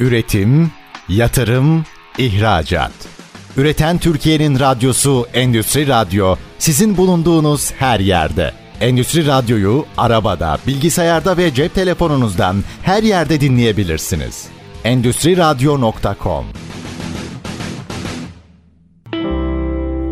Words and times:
Üretim, 0.00 0.70
yatırım, 1.08 1.84
ihracat. 2.18 2.92
Üreten 3.56 3.98
Türkiye'nin 3.98 4.60
radyosu 4.60 5.26
Endüstri 5.34 5.88
Radyo 5.88 6.36
sizin 6.58 6.96
bulunduğunuz 6.96 7.72
her 7.72 8.00
yerde. 8.00 8.52
Endüstri 8.80 9.26
Radyo'yu 9.26 9.84
arabada, 9.96 10.58
bilgisayarda 10.66 11.36
ve 11.36 11.54
cep 11.54 11.74
telefonunuzdan 11.74 12.56
her 12.82 13.02
yerde 13.02 13.40
dinleyebilirsiniz. 13.40 14.46
Endüstri 14.84 15.36
Radyo.com 15.36 16.44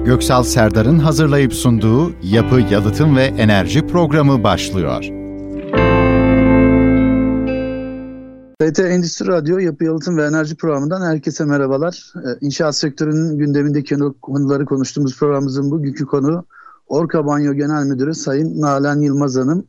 Göksal 0.05 0.43
Serdar'ın 0.43 0.99
hazırlayıp 0.99 1.55
sunduğu 1.55 2.13
Yapı, 2.23 2.61
Yalıtım 2.71 3.17
ve 3.17 3.25
Enerji 3.25 3.87
programı 3.87 4.45
başlıyor. 4.45 5.18
TRT 8.61 8.79
Endüstri 8.79 9.27
Radyo 9.27 9.59
Yapı 9.59 9.85
Yalıtım 9.85 10.17
ve 10.17 10.25
Enerji 10.25 10.57
programından 10.57 11.03
herkese 11.03 11.45
merhabalar. 11.45 12.13
Ee, 12.17 12.47
İnşaat 12.47 12.77
sektörünün 12.77 13.39
gündemindeki 13.39 13.97
konuları 14.23 14.65
konuştuğumuz 14.65 15.19
programımızın 15.19 15.71
bugünkü 15.71 16.07
konu 16.07 16.45
Orka 16.87 17.27
Banyo 17.27 17.55
Genel 17.55 17.85
Müdürü 17.85 18.15
Sayın 18.15 18.61
Nalan 18.61 19.01
Yılmaz 19.01 19.37
Hanım. 19.37 19.67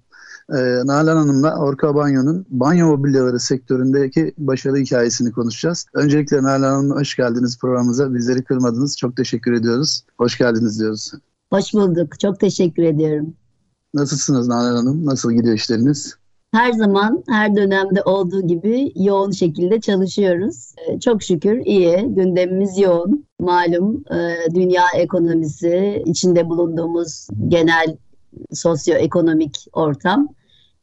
Ee, 0.53 0.55
Nalan 0.85 1.17
Hanım'la 1.17 1.57
Orka 1.57 1.95
Banyo'nun 1.95 2.45
banyo 2.49 2.87
mobilyaları 2.87 3.39
sektöründeki 3.39 4.33
başarı 4.37 4.77
hikayesini 4.77 5.31
konuşacağız. 5.31 5.85
Öncelikle 5.93 6.43
Nalan 6.43 6.73
Hanım 6.73 6.91
hoş 6.91 7.15
geldiniz 7.15 7.59
programımıza. 7.59 8.13
Bizleri 8.13 8.43
kırmadınız. 8.43 8.97
Çok 8.97 9.17
teşekkür 9.17 9.53
ediyoruz. 9.53 10.03
Hoş 10.17 10.37
geldiniz 10.37 10.79
diyoruz. 10.79 11.11
Hoş 11.49 11.73
bulduk. 11.73 12.19
Çok 12.19 12.39
teşekkür 12.39 12.83
ediyorum. 12.83 13.33
Nasılsınız 13.93 14.47
Nalan 14.47 14.75
Hanım? 14.75 15.05
Nasıl 15.05 15.31
gidiyor 15.31 15.55
işleriniz? 15.55 16.18
Her 16.51 16.71
zaman 16.71 17.23
her 17.29 17.55
dönemde 17.55 18.03
olduğu 18.03 18.47
gibi 18.47 18.91
yoğun 18.95 19.31
şekilde 19.31 19.81
çalışıyoruz. 19.81 20.73
Ee, 20.77 20.99
çok 20.99 21.23
şükür 21.23 21.65
iyi. 21.65 21.97
Gündemimiz 22.07 22.79
yoğun. 22.79 23.25
Malum 23.39 24.03
e, 24.11 24.53
dünya 24.55 24.83
ekonomisi, 24.95 26.03
içinde 26.05 26.49
bulunduğumuz 26.49 27.27
genel 27.47 27.97
sosyoekonomik 28.53 29.67
ortam 29.73 30.27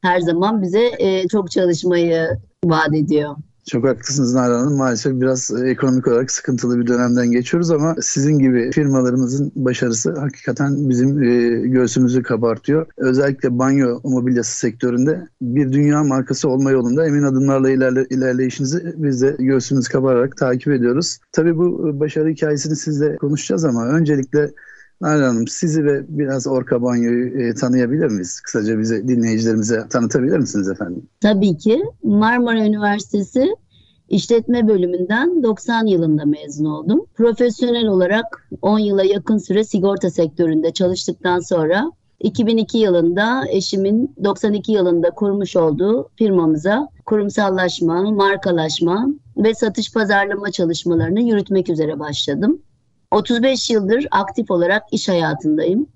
her 0.03 0.21
zaman 0.21 0.63
bize 0.63 0.91
e, 0.99 1.29
çok 1.29 1.51
çalışmayı 1.51 2.29
vaat 2.65 2.95
ediyor. 2.95 3.37
Çok 3.71 3.85
haklısınız 3.85 4.35
Nalan 4.35 4.59
Hanım. 4.59 4.77
Maalesef 4.77 5.21
biraz 5.21 5.51
e, 5.51 5.71
ekonomik 5.71 6.09
olarak 6.09 6.31
sıkıntılı 6.31 6.81
bir 6.81 6.87
dönemden 6.87 7.31
geçiyoruz 7.31 7.71
ama 7.71 7.95
sizin 8.01 8.39
gibi 8.39 8.71
firmalarımızın 8.73 9.53
başarısı 9.57 10.21
hakikaten 10.21 10.89
bizim 10.89 11.23
e, 11.23 11.67
göğsümüzü 11.69 12.23
kabartıyor. 12.23 12.87
Özellikle 12.97 13.59
banyo 13.59 14.01
mobilyası 14.05 14.59
sektöründe 14.59 15.29
bir 15.43 15.73
dünya 15.73 16.05
markası 16.05 16.49
olma 16.49 16.71
yolunda 16.71 17.07
emin 17.07 17.23
adımlarla 17.23 17.71
ilerle, 17.71 18.07
ilerleyişinizi 18.11 18.95
biz 18.97 19.23
de 19.23 19.37
göğsümüz 19.39 19.89
kabararak 19.89 20.37
takip 20.37 20.73
ediyoruz. 20.73 21.19
Tabii 21.33 21.57
bu 21.57 21.89
e, 21.89 22.01
başarı 22.01 22.29
hikayesini 22.29 22.77
sizle 22.77 23.17
konuşacağız 23.17 23.65
ama 23.65 23.89
öncelikle 23.89 24.51
Nalan 25.01 25.23
Hanım 25.23 25.49
sizi 25.49 25.85
ve 25.85 26.05
biraz 26.09 26.47
Orka 26.47 26.83
Banyo'yu 26.83 27.41
e, 27.43 27.55
tanıyabilir 27.55 28.07
miyiz? 28.07 28.41
Kısaca 28.41 28.79
bize 28.79 29.09
dinleyicilerimize 29.09 29.89
tanıtabilir 29.91 30.39
misiniz 30.39 30.69
efendim? 30.69 31.09
Tabii 31.21 31.57
ki. 31.57 31.85
Marmara 32.03 32.67
Üniversitesi 32.67 33.57
İşletme 34.09 34.69
bölümünden 34.69 35.43
90 35.43 35.87
yılında 35.87 36.25
mezun 36.25 36.65
oldum. 36.65 37.07
Profesyonel 37.15 37.87
olarak 37.87 38.49
10 38.63 38.79
yıla 38.79 39.05
yakın 39.05 39.39
süre 39.39 39.65
sigorta 39.65 40.11
sektöründe 40.11 40.73
çalıştıktan 40.73 41.41
sonra 41.41 41.93
2002 42.21 42.79
yılında 42.79 43.45
eşimin 43.49 44.15
92 44.25 44.73
yılında 44.73 45.11
kurmuş 45.11 45.57
olduğu 45.57 46.09
firmamıza 46.17 46.89
kurumsallaşma, 47.07 48.11
markalaşma 48.11 49.09
ve 49.37 49.55
satış 49.55 49.93
pazarlama 49.93 50.51
çalışmalarını 50.51 51.21
yürütmek 51.21 51.71
üzere 51.71 51.99
başladım. 51.99 52.63
35 53.11 53.71
yıldır 53.71 54.07
aktif 54.11 54.51
olarak 54.51 54.83
iş 54.93 55.09
hayatındayım. 55.09 55.87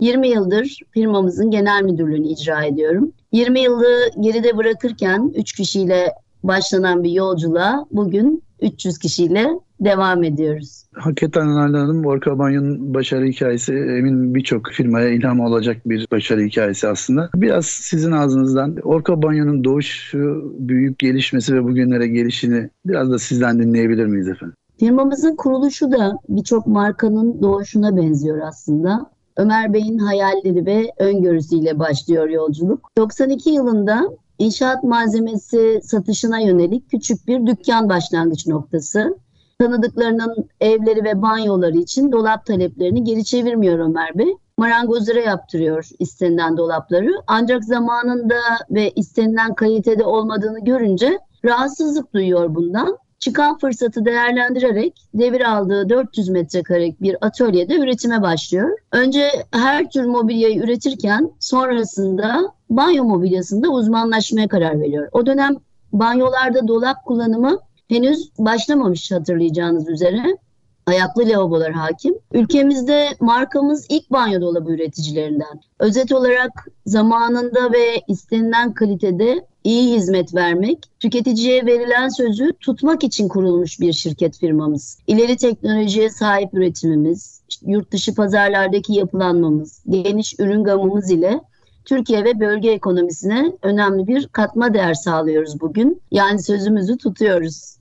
20 0.00 0.28
yıldır 0.28 0.78
firmamızın 0.90 1.50
genel 1.50 1.82
müdürlüğünü 1.82 2.28
icra 2.28 2.64
ediyorum. 2.64 3.12
20 3.32 3.60
yılı 3.60 4.10
geride 4.20 4.56
bırakırken 4.56 5.32
3 5.36 5.52
kişiyle 5.52 6.12
başlanan 6.42 7.04
bir 7.04 7.10
yolculuğa 7.10 7.86
bugün 7.90 8.42
300 8.62 8.98
kişiyle 8.98 9.46
devam 9.80 10.24
ediyoruz. 10.24 10.84
Hakikaten 10.94 11.46
Hanım 11.46 12.06
Orka 12.06 12.38
Banyo'nun 12.38 12.94
başarı 12.94 13.26
hikayesi 13.26 13.72
emin 13.72 14.34
birçok 14.34 14.70
firmaya 14.72 15.08
ilham 15.08 15.40
olacak 15.40 15.76
bir 15.86 16.06
başarı 16.12 16.40
hikayesi 16.42 16.88
aslında. 16.88 17.30
Biraz 17.34 17.66
sizin 17.66 18.12
ağzınızdan 18.12 18.76
Orka 18.82 19.22
Banyo'nun 19.22 19.64
doğuşu, 19.64 20.54
büyük 20.58 20.98
gelişmesi 20.98 21.54
ve 21.54 21.64
bugünlere 21.64 22.08
gelişini 22.08 22.70
biraz 22.86 23.10
da 23.10 23.18
sizden 23.18 23.58
dinleyebilir 23.58 24.06
miyiz 24.06 24.28
efendim? 24.28 24.56
Firmamızın 24.80 25.36
kuruluşu 25.36 25.92
da 25.92 26.18
birçok 26.28 26.66
markanın 26.66 27.42
doğuşuna 27.42 27.96
benziyor 27.96 28.38
aslında. 28.38 29.10
Ömer 29.36 29.72
Bey'in 29.72 29.98
hayalleri 29.98 30.66
ve 30.66 30.92
öngörüsüyle 30.98 31.78
başlıyor 31.78 32.28
yolculuk. 32.28 32.90
92 32.96 33.50
yılında 33.50 34.08
inşaat 34.38 34.84
malzemesi 34.84 35.80
satışına 35.82 36.40
yönelik 36.40 36.90
küçük 36.90 37.26
bir 37.26 37.46
dükkan 37.46 37.88
başlangıç 37.88 38.46
noktası. 38.46 39.18
Tanıdıklarının 39.58 40.48
evleri 40.60 41.04
ve 41.04 41.22
banyoları 41.22 41.76
için 41.76 42.12
dolap 42.12 42.46
taleplerini 42.46 43.04
geri 43.04 43.24
çevirmiyor 43.24 43.78
Ömer 43.78 44.18
Bey. 44.18 44.36
Marangozlara 44.58 45.20
yaptırıyor 45.20 45.88
istenilen 45.98 46.56
dolapları. 46.56 47.12
Ancak 47.26 47.64
zamanında 47.64 48.40
ve 48.70 48.90
istenilen 48.90 49.54
kalitede 49.54 50.04
olmadığını 50.04 50.60
görünce 50.64 51.18
rahatsızlık 51.44 52.14
duyuyor 52.14 52.54
bundan 52.54 52.98
çıkan 53.20 53.58
fırsatı 53.58 54.04
değerlendirerek 54.04 55.08
devir 55.14 55.40
aldığı 55.40 55.88
400 55.88 56.28
metrekarelik 56.28 57.02
bir 57.02 57.16
atölyede 57.20 57.74
üretime 57.74 58.22
başlıyor. 58.22 58.78
Önce 58.92 59.30
her 59.50 59.90
tür 59.90 60.04
mobilyayı 60.04 60.62
üretirken 60.62 61.30
sonrasında 61.40 62.52
banyo 62.70 63.04
mobilyasında 63.04 63.68
uzmanlaşmaya 63.68 64.48
karar 64.48 64.80
veriyor. 64.80 65.08
O 65.12 65.26
dönem 65.26 65.56
banyolarda 65.92 66.68
dolap 66.68 67.04
kullanımı 67.04 67.58
henüz 67.88 68.30
başlamamış 68.38 69.12
hatırlayacağınız 69.12 69.88
üzere 69.88 70.36
ayaklı 70.86 71.28
lavabolar 71.28 71.72
hakim. 71.72 72.14
Ülkemizde 72.32 73.08
markamız 73.20 73.86
ilk 73.88 74.10
banyo 74.10 74.40
dolabı 74.40 74.72
üreticilerinden. 74.72 75.60
Özet 75.78 76.12
olarak 76.12 76.68
zamanında 76.86 77.72
ve 77.72 78.02
istenilen 78.08 78.74
kalitede 78.74 79.46
iyi 79.64 79.94
hizmet 79.94 80.34
vermek, 80.34 80.78
tüketiciye 81.00 81.66
verilen 81.66 82.08
sözü 82.08 82.52
tutmak 82.60 83.04
için 83.04 83.28
kurulmuş 83.28 83.80
bir 83.80 83.92
şirket 83.92 84.38
firmamız. 84.38 84.98
İleri 85.06 85.36
teknolojiye 85.36 86.10
sahip 86.10 86.54
üretimimiz, 86.54 87.42
yurt 87.66 87.92
dışı 87.92 88.14
pazarlardaki 88.14 88.92
yapılanmamız, 88.92 89.82
geniş 89.88 90.34
ürün 90.38 90.64
gamımız 90.64 91.10
ile 91.10 91.40
Türkiye 91.84 92.24
ve 92.24 92.40
bölge 92.40 92.70
ekonomisine 92.70 93.52
önemli 93.62 94.06
bir 94.06 94.28
katma 94.28 94.74
değer 94.74 94.94
sağlıyoruz 94.94 95.60
bugün. 95.60 96.02
Yani 96.10 96.42
sözümüzü 96.42 96.96
tutuyoruz. 96.96 97.79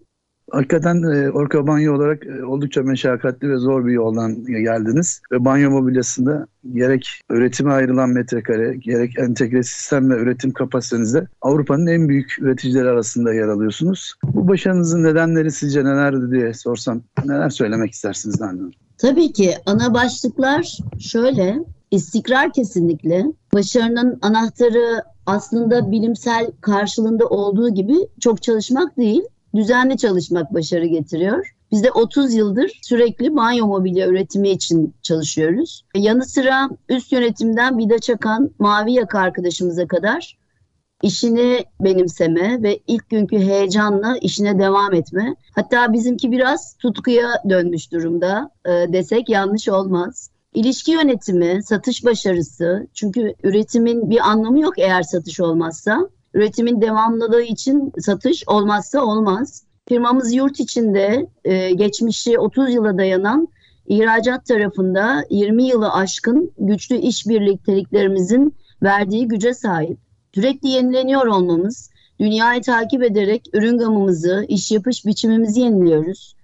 Hakikaten 0.52 1.04
e, 1.04 1.32
Orka 1.32 1.68
Banyo 1.68 1.96
olarak 1.96 2.26
e, 2.26 2.46
oldukça 2.46 2.84
meşakkatli 2.84 3.50
ve 3.50 3.58
zor 3.58 3.86
bir 3.86 3.92
yoldan 3.92 4.46
geldiniz. 4.46 5.22
Ve 5.32 5.46
banyo 5.46 5.72
mobilyasında 5.72 6.48
gerek 6.74 7.22
üretime 7.30 7.74
ayrılan 7.74 8.10
metrekare, 8.10 8.76
gerek 8.76 9.20
entegre 9.20 9.64
sistem 9.64 10.10
ve 10.10 10.16
üretim 10.16 10.52
kapasitenizde 10.52 11.28
Avrupa'nın 11.42 11.88
en 11.88 12.10
büyük 12.10 12.36
üreticileri 12.40 12.90
arasında 12.90 13.34
yer 13.34 13.48
alıyorsunuz. 13.48 14.14
Bu 14.24 14.48
başarınızın 14.48 15.04
nedenleri 15.04 15.52
sizce 15.52 15.86
nelerdi 15.86 16.32
diye 16.32 16.54
sorsam 16.54 17.02
neler 17.26 17.50
söylemek 17.50 17.92
istersiniz 17.92 18.42
Nanda 18.42 18.64
Tabii 18.98 19.34
ki 19.34 19.54
ana 19.66 19.94
başlıklar 19.94 20.78
şöyle. 21.00 21.60
İstikrar 21.92 22.54
kesinlikle. 22.54 23.26
Başarının 23.54 24.20
anahtarı 24.22 25.04
aslında 25.26 25.92
bilimsel 25.92 26.52
karşılığında 26.62 27.26
olduğu 27.26 27.70
gibi 27.70 27.96
çok 28.20 28.42
çalışmak 28.42 28.98
değil, 28.98 29.22
düzenli 29.56 29.98
çalışmak 29.98 30.54
başarı 30.54 30.86
getiriyor. 30.86 31.56
Biz 31.72 31.84
de 31.84 31.92
30 31.92 32.34
yıldır 32.34 32.80
sürekli 32.82 33.36
banyo 33.36 33.68
mobilya 33.68 34.08
üretimi 34.08 34.50
için 34.50 34.94
çalışıyoruz. 35.02 35.86
Yanı 35.96 36.26
sıra 36.26 36.70
üst 36.90 37.12
yönetimden 37.12 37.78
Vida 37.78 38.00
Çakan, 38.00 38.52
Mavi 38.60 38.94
Yaka 38.94 39.20
arkadaşımıza 39.20 39.88
kadar 39.88 40.38
işini 41.04 41.66
benimseme 41.80 42.64
ve 42.64 42.80
ilk 42.88 43.10
günkü 43.10 43.38
heyecanla 43.38 44.18
işine 44.18 44.60
devam 44.60 44.94
etme. 44.94 45.36
Hatta 45.56 45.94
bizimki 45.94 46.32
biraz 46.32 46.78
tutkuya 46.78 47.44
dönmüş 47.50 47.92
durumda 47.92 48.50
e, 48.66 48.70
desek 48.70 49.30
yanlış 49.30 49.70
olmaz. 49.70 50.30
İlişki 50.54 50.92
yönetimi, 50.92 51.64
satış 51.64 52.06
başarısı 52.06 52.88
çünkü 52.94 53.34
üretimin 53.44 54.10
bir 54.10 54.30
anlamı 54.30 54.60
yok 54.60 54.80
eğer 54.80 55.04
satış 55.04 55.40
olmazsa. 55.40 56.10
Üretimin 56.34 56.82
devamlılığı 56.82 57.42
için 57.42 57.94
satış 58.00 58.44
olmazsa 58.48 59.02
olmaz. 59.02 59.64
Firmamız 59.88 60.34
yurt 60.34 60.60
içinde 60.60 61.28
e, 61.46 61.72
geçmişi 61.72 62.40
30 62.40 62.74
yıla 62.74 62.98
dayanan 62.98 63.48
ihracat 63.88 64.46
tarafında 64.46 65.26
20 65.30 65.64
yılı 65.64 65.94
aşkın 65.94 66.52
güçlü 66.58 66.96
iş 66.96 67.28
birlikteliklerimizin 67.28 68.56
verdiği 68.84 69.28
güce 69.28 69.54
sahip. 69.54 69.98
Sürekli 70.34 70.70
yenileniyor 70.70 71.26
olmamız, 71.26 71.90
Dünyayı 72.20 72.62
takip 72.62 73.04
ederek 73.04 73.50
ürün 73.54 73.78
gamımızı, 73.78 74.46
iş 74.48 74.72
yapış 74.72 75.06
biçimimizi 75.06 75.62
yeniliyoruz. 75.62 76.36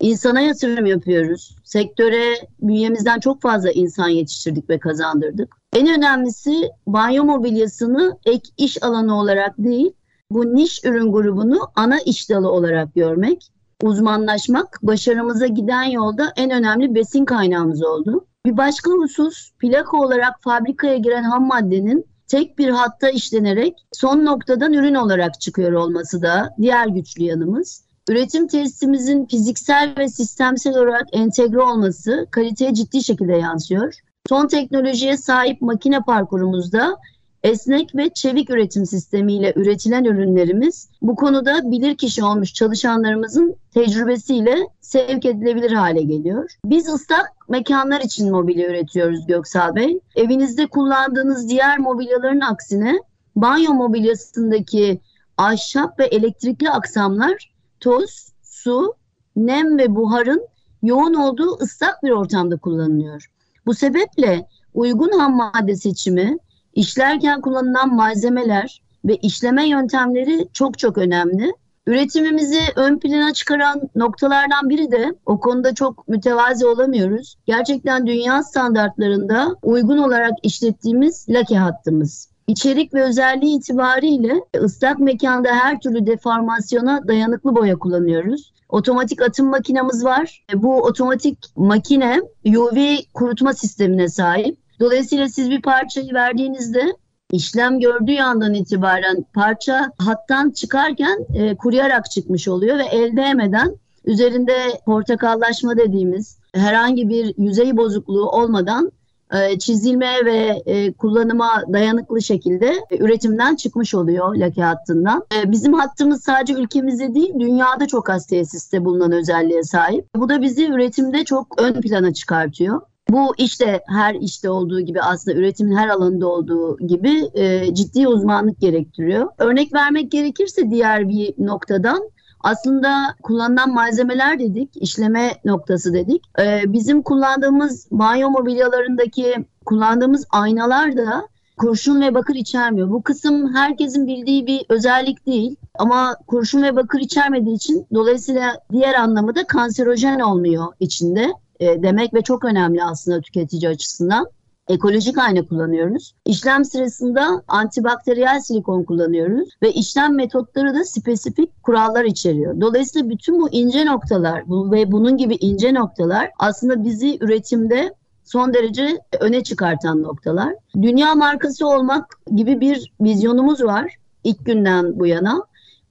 İnsana 0.00 0.40
yatırım 0.40 0.86
yapıyoruz. 0.86 1.56
Sektöre 1.64 2.34
bünyemizden 2.62 3.20
çok 3.20 3.42
fazla 3.42 3.70
insan 3.70 4.08
yetiştirdik 4.08 4.70
ve 4.70 4.78
kazandırdık. 4.78 5.56
En 5.74 5.86
önemlisi 5.98 6.70
banyo 6.86 7.24
mobilyasını 7.24 8.18
ek 8.26 8.50
iş 8.58 8.82
alanı 8.82 9.18
olarak 9.18 9.58
değil, 9.58 9.92
bu 10.30 10.54
niş 10.54 10.84
ürün 10.84 11.12
grubunu 11.12 11.58
ana 11.76 12.00
iş 12.00 12.30
dalı 12.30 12.50
olarak 12.50 12.94
görmek, 12.94 13.52
uzmanlaşmak 13.82 14.78
başarımıza 14.82 15.46
giden 15.46 15.82
yolda 15.82 16.32
en 16.36 16.50
önemli 16.50 16.94
besin 16.94 17.24
kaynağımız 17.24 17.84
oldu. 17.84 18.26
Bir 18.46 18.56
başka 18.56 18.90
husus 18.90 19.52
plaka 19.58 19.96
olarak 19.96 20.42
fabrikaya 20.42 20.96
giren 20.96 21.22
ham 21.22 21.46
maddenin 21.46 22.06
tek 22.28 22.58
bir 22.58 22.68
hatta 22.68 23.10
işlenerek 23.10 23.74
son 23.92 24.24
noktadan 24.24 24.72
ürün 24.72 24.94
olarak 24.94 25.40
çıkıyor 25.40 25.72
olması 25.72 26.22
da 26.22 26.54
diğer 26.60 26.86
güçlü 26.86 27.24
yanımız. 27.24 27.84
Üretim 28.08 28.46
tesisimizin 28.46 29.26
fiziksel 29.26 29.94
ve 29.98 30.08
sistemsel 30.08 30.78
olarak 30.78 31.06
entegre 31.12 31.60
olması 31.60 32.26
kaliteye 32.30 32.74
ciddi 32.74 33.04
şekilde 33.04 33.32
yansıyor. 33.32 33.94
Son 34.28 34.46
teknolojiye 34.48 35.16
sahip 35.16 35.60
makine 35.62 36.00
parkurumuzda 36.00 36.96
esnek 37.42 37.94
ve 37.94 38.08
çevik 38.08 38.50
üretim 38.50 38.86
sistemiyle 38.86 39.52
üretilen 39.56 40.04
ürünlerimiz 40.04 40.88
bu 41.02 41.16
konuda 41.16 41.70
bilirkişi 41.70 42.24
olmuş 42.24 42.54
çalışanlarımızın 42.54 43.56
tecrübesiyle 43.74 44.58
sevk 44.80 45.24
edilebilir 45.24 45.70
hale 45.70 46.02
geliyor. 46.02 46.50
Biz 46.64 46.88
ıslak 46.88 47.48
mekanlar 47.48 48.00
için 48.00 48.30
mobilya 48.30 48.68
üretiyoruz 48.68 49.26
Göksal 49.26 49.74
Bey. 49.74 50.00
Evinizde 50.16 50.66
kullandığınız 50.66 51.48
diğer 51.48 51.78
mobilyaların 51.78 52.40
aksine 52.40 52.98
banyo 53.36 53.74
mobilyasındaki 53.74 55.00
ahşap 55.38 55.98
ve 55.98 56.04
elektrikli 56.04 56.70
aksamlar 56.70 57.52
toz, 57.80 58.32
su, 58.42 58.94
nem 59.36 59.78
ve 59.78 59.94
buharın 59.94 60.46
yoğun 60.82 61.14
olduğu 61.14 61.58
ıslak 61.60 62.02
bir 62.02 62.10
ortamda 62.10 62.56
kullanılıyor. 62.56 63.33
Bu 63.66 63.74
sebeple 63.74 64.46
uygun 64.74 65.18
ham 65.18 65.36
madde 65.36 65.76
seçimi, 65.76 66.38
işlerken 66.74 67.40
kullanılan 67.40 67.94
malzemeler 67.94 68.82
ve 69.04 69.16
işleme 69.16 69.68
yöntemleri 69.68 70.48
çok 70.52 70.78
çok 70.78 70.98
önemli. 70.98 71.52
Üretimimizi 71.86 72.60
ön 72.76 72.98
plana 72.98 73.32
çıkaran 73.32 73.80
noktalardan 73.94 74.68
biri 74.68 74.90
de 74.90 75.14
o 75.26 75.40
konuda 75.40 75.74
çok 75.74 76.08
mütevazi 76.08 76.66
olamıyoruz. 76.66 77.36
Gerçekten 77.46 78.06
dünya 78.06 78.42
standartlarında 78.42 79.56
uygun 79.62 79.98
olarak 79.98 80.32
işlettiğimiz 80.42 81.26
lake 81.28 81.56
hattımız. 81.56 82.28
İçerik 82.46 82.94
ve 82.94 83.02
özelliği 83.02 83.58
itibariyle 83.58 84.40
ıslak 84.62 84.98
mekanda 84.98 85.48
her 85.48 85.80
türlü 85.80 86.06
deformasyona 86.06 87.08
dayanıklı 87.08 87.56
boya 87.56 87.78
kullanıyoruz. 87.78 88.53
Otomatik 88.74 89.22
atım 89.22 89.46
makinamız 89.46 90.04
var. 90.04 90.44
Bu 90.54 90.82
otomatik 90.82 91.38
makine 91.56 92.20
UV 92.46 92.96
kurutma 93.14 93.52
sistemine 93.52 94.08
sahip. 94.08 94.58
Dolayısıyla 94.80 95.28
siz 95.28 95.50
bir 95.50 95.62
parçayı 95.62 96.14
verdiğinizde 96.14 96.82
işlem 97.30 97.80
gördüğü 97.80 98.18
andan 98.18 98.54
itibaren 98.54 99.24
parça 99.34 99.90
hattan 99.98 100.50
çıkarken 100.50 101.18
e, 101.34 101.56
kuruyarak 101.56 102.10
çıkmış 102.10 102.48
oluyor 102.48 102.78
ve 102.78 102.84
el 102.84 103.16
değmeden 103.16 103.76
üzerinde 104.04 104.56
portakallaşma 104.86 105.76
dediğimiz 105.76 106.38
herhangi 106.54 107.08
bir 107.08 107.34
yüzey 107.38 107.76
bozukluğu 107.76 108.28
olmadan 108.30 108.92
e, 109.34 109.58
çizilmeye 109.58 110.24
ve 110.24 110.62
e, 110.66 110.92
kullanıma 110.92 111.62
dayanıklı 111.72 112.22
şekilde 112.22 112.74
e, 112.90 112.98
üretimden 112.98 113.56
çıkmış 113.56 113.94
oluyor 113.94 114.36
lake 114.36 114.62
hattından. 114.62 115.24
Bizim 115.46 115.72
hattımız 115.72 116.24
sadece 116.24 116.54
ülkemizde 116.54 117.14
değil 117.14 117.34
dünyada 117.38 117.86
çok 117.86 118.10
az 118.10 118.26
tesiste 118.26 118.84
bulunan 118.84 119.12
özelliğe 119.12 119.62
sahip. 119.62 120.06
Bu 120.16 120.28
da 120.28 120.42
bizi 120.42 120.66
üretimde 120.66 121.24
çok 121.24 121.62
ön 121.62 121.80
plana 121.80 122.14
çıkartıyor. 122.14 122.80
Bu 123.10 123.34
işte 123.38 123.80
her 123.86 124.14
işte 124.14 124.50
olduğu 124.50 124.80
gibi 124.80 125.02
aslında 125.02 125.36
üretimin 125.36 125.76
her 125.76 125.88
alanında 125.88 126.28
olduğu 126.28 126.78
gibi 126.78 127.22
e, 127.34 127.74
ciddi 127.74 128.08
uzmanlık 128.08 128.60
gerektiriyor. 128.60 129.28
Örnek 129.38 129.72
vermek 129.74 130.10
gerekirse 130.10 130.70
diğer 130.70 131.08
bir 131.08 131.34
noktadan 131.38 132.10
aslında 132.44 133.14
kullanılan 133.22 133.74
malzemeler 133.74 134.38
dedik, 134.38 134.70
işleme 134.74 135.32
noktası 135.44 135.92
dedik. 135.92 136.22
Ee, 136.40 136.62
bizim 136.66 137.02
kullandığımız 137.02 137.88
banyo 137.90 138.30
mobilyalarındaki 138.30 139.34
kullandığımız 139.64 140.26
aynalar 140.30 140.96
da 140.96 141.28
kurşun 141.56 142.00
ve 142.00 142.14
bakır 142.14 142.34
içermiyor. 142.34 142.90
Bu 142.90 143.02
kısım 143.02 143.54
herkesin 143.54 144.06
bildiği 144.06 144.46
bir 144.46 144.66
özellik 144.68 145.26
değil 145.26 145.56
ama 145.78 146.16
kurşun 146.26 146.62
ve 146.62 146.76
bakır 146.76 147.00
içermediği 147.00 147.56
için 147.56 147.86
dolayısıyla 147.94 148.60
diğer 148.72 148.94
anlamı 148.94 149.34
da 149.34 149.46
kanserojen 149.46 150.20
olmuyor 150.20 150.66
içinde 150.80 151.32
e, 151.60 151.82
demek 151.82 152.14
ve 152.14 152.22
çok 152.22 152.44
önemli 152.44 152.84
aslında 152.84 153.20
tüketici 153.20 153.68
açısından 153.68 154.26
ekolojik 154.68 155.18
ayna 155.18 155.46
kullanıyoruz. 155.46 156.14
İşlem 156.26 156.64
sırasında 156.64 157.42
antibakteriyel 157.48 158.40
silikon 158.40 158.84
kullanıyoruz 158.84 159.48
ve 159.62 159.72
işlem 159.72 160.16
metotları 160.16 160.74
da 160.74 160.84
spesifik 160.84 161.62
kurallar 161.62 162.04
içeriyor. 162.04 162.60
Dolayısıyla 162.60 163.10
bütün 163.10 163.40
bu 163.40 163.50
ince 163.50 163.86
noktalar 163.86 164.42
ve 164.48 164.92
bunun 164.92 165.16
gibi 165.16 165.34
ince 165.40 165.74
noktalar 165.74 166.30
aslında 166.38 166.84
bizi 166.84 167.18
üretimde 167.20 167.94
son 168.24 168.54
derece 168.54 168.98
öne 169.20 169.42
çıkartan 169.42 170.02
noktalar. 170.02 170.54
Dünya 170.82 171.14
markası 171.14 171.68
olmak 171.68 172.06
gibi 172.34 172.60
bir 172.60 172.92
vizyonumuz 173.00 173.64
var 173.64 173.96
ilk 174.24 174.46
günden 174.46 174.98
bu 174.98 175.06
yana. 175.06 175.42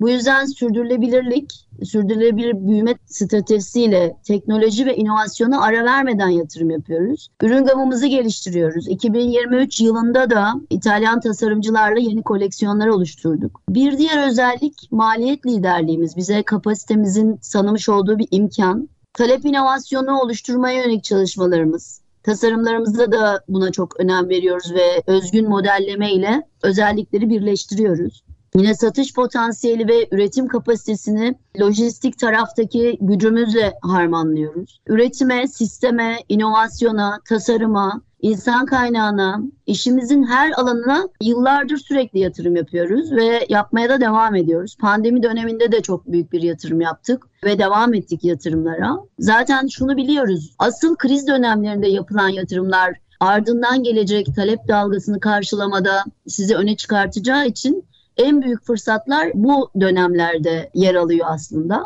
Bu 0.04 0.10
yüzden 0.10 0.46
sürdürülebilirlik, 0.46 1.68
sürdürülebilir 1.84 2.68
büyüme 2.68 2.96
stratejisiyle 3.06 4.18
teknoloji 4.28 4.86
ve 4.86 4.96
inovasyona 4.96 5.62
ara 5.62 5.86
vermeden 5.86 6.30
yatırım 6.30 6.70
yapıyoruz. 6.70 7.28
Ürün 7.44 7.66
gamımızı 7.66 8.08
geliştiriyoruz. 8.08 8.88
2023 8.88 9.82
yılında 9.82 10.30
da 10.30 10.54
İtalyan 10.70 11.20
tasarımcılarla 11.20 12.00
yeni 12.00 12.24
koleksiyonlar 12.24 12.88
oluşturduk. 12.88 13.62
Bir 13.70 13.98
diğer 13.98 14.28
özellik 14.28 14.92
maliyet 14.92 15.46
liderliğimiz. 15.46 16.18
Bize 16.18 16.44
kapasitemizin 16.44 17.40
sanılmış 17.42 17.90
olduğu 17.90 18.20
bir 18.20 18.28
imkan. 18.32 18.90
Talep 19.14 19.46
inovasyonu 19.46 20.20
oluşturmaya 20.20 20.78
yönelik 20.78 21.04
çalışmalarımız. 21.04 22.02
Tasarımlarımızda 22.24 23.12
da 23.12 23.44
buna 23.48 23.72
çok 23.72 24.00
önem 24.00 24.30
veriyoruz 24.30 24.74
ve 24.74 25.04
özgün 25.08 25.50
modelleme 25.50 26.14
ile 26.14 26.42
özellikleri 26.64 27.30
birleştiriyoruz. 27.30 28.24
Yine 28.58 28.76
satış 28.76 29.14
potansiyeli 29.14 29.88
ve 29.88 30.08
üretim 30.12 30.48
kapasitesini 30.48 31.36
lojistik 31.62 32.18
taraftaki 32.18 32.98
gücümüzle 33.02 33.74
harmanlıyoruz. 33.82 34.82
Üretime, 34.88 35.48
sisteme, 35.48 36.18
inovasyona, 36.30 37.20
tasarıma, 37.30 38.02
insan 38.22 38.66
kaynağına, 38.66 39.42
işimizin 39.66 40.24
her 40.24 40.52
alanına 40.52 41.08
yıllardır 41.22 41.78
sürekli 41.78 42.20
yatırım 42.20 42.56
yapıyoruz 42.56 43.12
ve 43.12 43.46
yapmaya 43.50 43.90
da 43.90 44.02
devam 44.02 44.36
ediyoruz. 44.36 44.78
Pandemi 44.82 45.24
döneminde 45.24 45.72
de 45.72 45.82
çok 45.82 46.12
büyük 46.12 46.32
bir 46.32 46.42
yatırım 46.42 46.82
yaptık 46.82 47.28
ve 47.44 47.60
devam 47.60 47.94
ettik 47.94 48.24
yatırımlara. 48.24 48.98
Zaten 49.20 49.68
şunu 49.68 49.98
biliyoruz. 49.98 50.56
Asıl 50.60 50.96
kriz 50.96 51.28
dönemlerinde 51.28 51.88
yapılan 51.88 52.30
yatırımlar 52.30 52.94
ardından 53.20 53.84
gelecek 53.84 54.36
talep 54.36 54.68
dalgasını 54.68 55.20
karşılamada 55.20 56.04
sizi 56.28 56.56
öne 56.56 56.76
çıkartacağı 56.76 57.48
için 57.48 57.86
en 58.18 58.42
büyük 58.42 58.66
fırsatlar 58.66 59.32
bu 59.34 59.72
dönemlerde 59.80 60.70
yer 60.74 60.96
alıyor 60.96 61.26
aslında. 61.30 61.84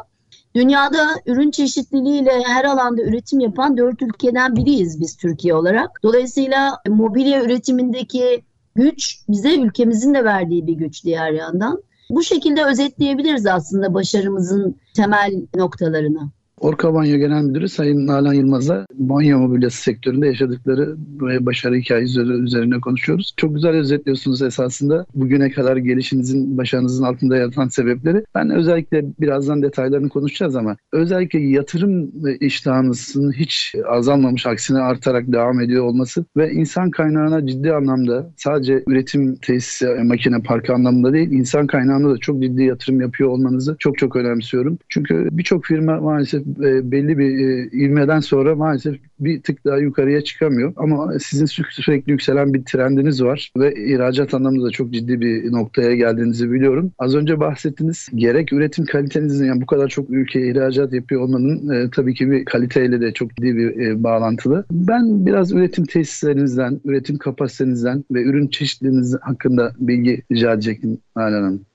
Dünyada 0.55 1.07
ürün 1.25 1.51
çeşitliliğiyle 1.51 2.43
her 2.46 2.65
alanda 2.65 3.01
üretim 3.01 3.39
yapan 3.39 3.77
dört 3.77 4.01
ülkeden 4.01 4.55
biriyiz 4.55 5.01
biz 5.01 5.17
Türkiye 5.17 5.53
olarak. 5.55 6.03
Dolayısıyla 6.03 6.81
mobilya 6.88 7.43
üretimindeki 7.43 8.43
güç 8.75 9.19
bize 9.29 9.55
ülkemizin 9.55 10.13
de 10.13 10.24
verdiği 10.24 10.67
bir 10.67 10.74
güç 10.74 11.03
diğer 11.03 11.31
yandan. 11.31 11.84
Bu 12.10 12.24
şekilde 12.24 12.65
özetleyebiliriz 12.65 13.46
aslında 13.46 13.93
başarımızın 13.93 14.75
temel 14.96 15.34
noktalarını. 15.55 16.29
Orka 16.60 16.94
Banyo 16.94 17.18
Genel 17.18 17.44
Müdürü 17.44 17.70
Sayın 17.70 18.08
Nalan 18.08 18.34
Yılmaz'la 18.34 18.86
banyo 18.94 19.40
mobilyası 19.40 19.82
sektöründe 19.82 20.28
yaşadıkları 20.28 20.96
ve 21.22 21.46
başarı 21.46 21.76
hikayesi 21.76 22.20
üzerine 22.20 22.80
konuşuyoruz. 22.80 23.34
Çok 23.38 23.56
güzel 23.56 23.72
özetliyorsunuz 23.72 24.42
esasında 24.42 25.06
bugüne 25.16 25.52
kadar 25.52 25.78
gelişinizin, 25.78 26.58
başarınızın 26.58 27.04
altında 27.04 27.38
yatan 27.38 27.68
sebepleri. 27.68 28.24
Ben 28.36 28.50
özellikle 28.50 29.06
birazdan 29.20 29.62
detaylarını 29.62 30.10
konuşacağız 30.10 30.56
ama 30.56 30.78
özellikle 30.94 31.40
yatırım 31.40 32.12
iştahınızın 32.42 33.32
hiç 33.32 33.76
azalmamış, 33.88 34.46
aksine 34.46 34.80
artarak 34.80 35.32
devam 35.32 35.62
ediyor 35.62 35.86
olması 35.86 36.26
ve 36.38 36.52
insan 36.52 36.92
kaynağına 36.92 37.48
ciddi 37.48 37.74
anlamda 37.74 38.32
sadece 38.38 38.84
üretim 38.88 39.36
tesisi, 39.36 39.86
makine 39.86 40.42
parkı 40.42 40.74
anlamında 40.74 41.14
değil, 41.14 41.32
insan 41.32 41.68
kaynağına 41.68 42.10
da 42.10 42.18
çok 42.18 42.42
ciddi 42.42 42.64
yatırım 42.64 43.02
yapıyor 43.02 43.30
olmanızı 43.30 43.76
çok 43.80 43.98
çok 43.98 44.16
önemsiyorum. 44.16 44.78
Çünkü 44.90 45.30
birçok 45.32 45.66
firma 45.66 46.00
maalesef 46.00 46.47
e, 46.48 46.92
belli 46.92 47.18
bir 47.18 47.48
e, 47.48 47.70
ivmeden 47.86 48.20
sonra 48.20 48.56
maalesef 48.56 48.96
bir 49.20 49.42
tık 49.42 49.66
daha 49.66 49.77
yukarıya 49.77 50.22
çıkamıyor. 50.22 50.74
Ama 50.75 51.20
sizin 51.20 51.46
sürekli 51.70 52.12
yükselen 52.12 52.54
bir 52.54 52.63
trendiniz 52.63 53.24
var 53.24 53.51
ve 53.58 53.74
ihracat 53.75 54.34
anlamında 54.34 54.66
da 54.66 54.72
çok 54.72 54.92
ciddi 54.92 55.22
bir 55.22 55.51
noktaya 55.51 55.96
geldiğinizi 55.96 56.51
biliyorum. 56.51 56.92
Az 57.00 57.16
önce 57.16 57.39
bahsettiniz 57.39 58.10
gerek 58.16 58.54
üretim 58.54 58.86
kalitenizin 58.86 59.46
yani 59.46 59.62
bu 59.62 59.66
kadar 59.66 59.88
çok 59.88 60.10
ülkeye 60.10 60.51
ihracat 60.51 60.94
yapıyor 60.94 61.22
olmanın 61.22 61.70
e, 61.70 61.89
tabii 61.89 62.13
ki 62.13 62.32
bir 62.32 62.46
kaliteyle 62.46 63.01
de 63.01 63.13
çok 63.13 63.30
ciddi 63.30 63.56
bir 63.56 63.80
e, 63.80 64.04
bağlantılı. 64.04 64.66
Ben 64.72 65.25
biraz 65.25 65.51
üretim 65.51 65.86
tesislerinizden, 65.86 66.82
üretim 66.86 67.18
kapasitenizden 67.18 68.04
ve 68.12 68.24
ürün 68.24 68.48
çeşitliliğiniz 68.48 69.18
hakkında 69.22 69.74
bilgi 69.80 70.22
rica 70.32 70.54
edecektim 70.54 70.98
Nalan 71.16 71.34
Hanım. 71.34 71.66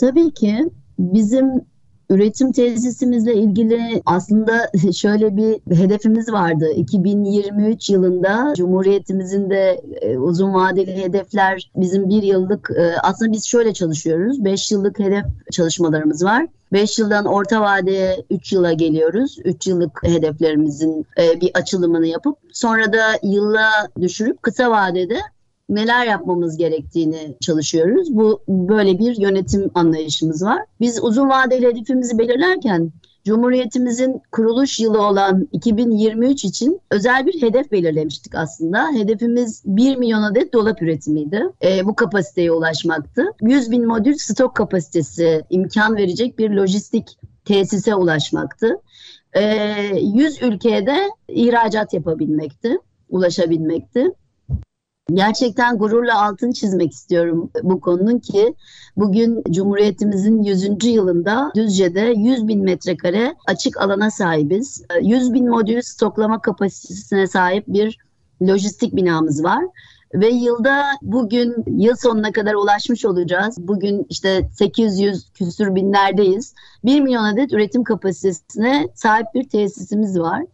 Tabii 0.00 0.30
ki 0.30 0.54
bizim 0.98 1.46
Üretim 2.10 2.52
tesisimizle 2.52 3.34
ilgili 3.34 4.02
aslında 4.06 4.70
şöyle 4.92 5.36
bir 5.36 5.76
hedefimiz 5.76 6.32
vardı. 6.32 6.70
2023 6.76 7.90
yılında 7.90 8.54
Cumhuriyetimizin 8.56 9.50
de 9.50 9.82
e, 10.00 10.18
uzun 10.18 10.54
vadeli 10.54 10.96
hedefler 10.96 11.70
bizim 11.76 12.08
bir 12.08 12.22
yıllık 12.22 12.70
e, 12.76 12.96
aslında 13.02 13.32
biz 13.32 13.46
şöyle 13.46 13.74
çalışıyoruz. 13.74 14.44
5 14.44 14.72
yıllık 14.72 14.98
hedef 14.98 15.24
çalışmalarımız 15.52 16.24
var. 16.24 16.46
5 16.72 16.98
yıldan 16.98 17.24
orta 17.24 17.60
vadeye 17.60 18.24
3 18.30 18.52
yıla 18.52 18.72
geliyoruz. 18.72 19.38
3 19.44 19.66
yıllık 19.66 20.02
hedeflerimizin 20.02 21.06
e, 21.18 21.40
bir 21.40 21.50
açılımını 21.54 22.06
yapıp 22.06 22.38
sonra 22.52 22.92
da 22.92 23.04
yılla 23.22 23.70
düşürüp 24.00 24.42
kısa 24.42 24.70
vadede 24.70 25.18
neler 25.68 26.06
yapmamız 26.06 26.56
gerektiğini 26.56 27.36
çalışıyoruz. 27.40 28.16
Bu 28.16 28.42
böyle 28.48 28.98
bir 28.98 29.16
yönetim 29.16 29.70
anlayışımız 29.74 30.44
var. 30.44 30.62
Biz 30.80 31.04
uzun 31.04 31.28
vadeli 31.28 31.66
hedefimizi 31.66 32.18
belirlerken 32.18 32.92
Cumhuriyetimizin 33.28 34.22
kuruluş 34.32 34.80
yılı 34.80 35.06
olan 35.06 35.48
2023 35.52 36.44
için 36.44 36.80
özel 36.90 37.26
bir 37.26 37.42
hedef 37.42 37.72
belirlemiştik 37.72 38.34
aslında. 38.34 38.92
Hedefimiz 38.92 39.62
1 39.66 39.96
milyon 39.96 40.22
adet 40.22 40.52
dolap 40.52 40.82
üretimiydi. 40.82 41.42
E, 41.62 41.86
bu 41.86 41.94
kapasiteye 41.94 42.52
ulaşmaktı. 42.52 43.24
100 43.42 43.70
bin 43.70 43.86
modül 43.86 44.14
stok 44.14 44.56
kapasitesi 44.56 45.42
imkan 45.50 45.96
verecek 45.96 46.38
bir 46.38 46.50
lojistik 46.50 47.18
tesise 47.44 47.94
ulaşmaktı. 47.94 48.76
E, 49.32 49.42
100 50.02 50.42
ülkeye 50.42 50.86
de 50.86 50.96
ihracat 51.28 51.94
yapabilmekti, 51.94 52.78
ulaşabilmekti. 53.08 54.12
Gerçekten 55.12 55.78
gururla 55.78 56.26
altın 56.26 56.52
çizmek 56.52 56.92
istiyorum 56.92 57.50
bu 57.62 57.80
konunun 57.80 58.18
ki 58.18 58.54
bugün 58.96 59.42
Cumhuriyetimizin 59.50 60.42
100. 60.42 60.84
yılında 60.84 61.52
Düzce'de 61.56 62.00
100 62.16 62.48
bin 62.48 62.64
metrekare 62.64 63.34
açık 63.46 63.80
alana 63.80 64.10
sahibiz. 64.10 64.84
100 65.02 65.32
bin 65.32 65.48
modül 65.48 65.80
stoklama 65.82 66.40
kapasitesine 66.40 67.26
sahip 67.26 67.64
bir 67.68 67.98
lojistik 68.42 68.96
binamız 68.96 69.44
var 69.44 69.64
ve 70.14 70.28
yılda 70.28 70.84
bugün 71.02 71.64
yıl 71.66 71.96
sonuna 71.96 72.32
kadar 72.32 72.54
ulaşmış 72.54 73.04
olacağız. 73.04 73.56
Bugün 73.58 74.06
işte 74.08 74.48
800 74.52 75.30
küsür 75.30 75.74
binlerdeyiz. 75.74 76.54
1 76.84 77.00
milyon 77.00 77.24
adet 77.24 77.52
üretim 77.52 77.84
kapasitesine 77.84 78.88
sahip 78.94 79.26
bir 79.34 79.48
tesisimiz 79.48 80.20
var 80.20 80.44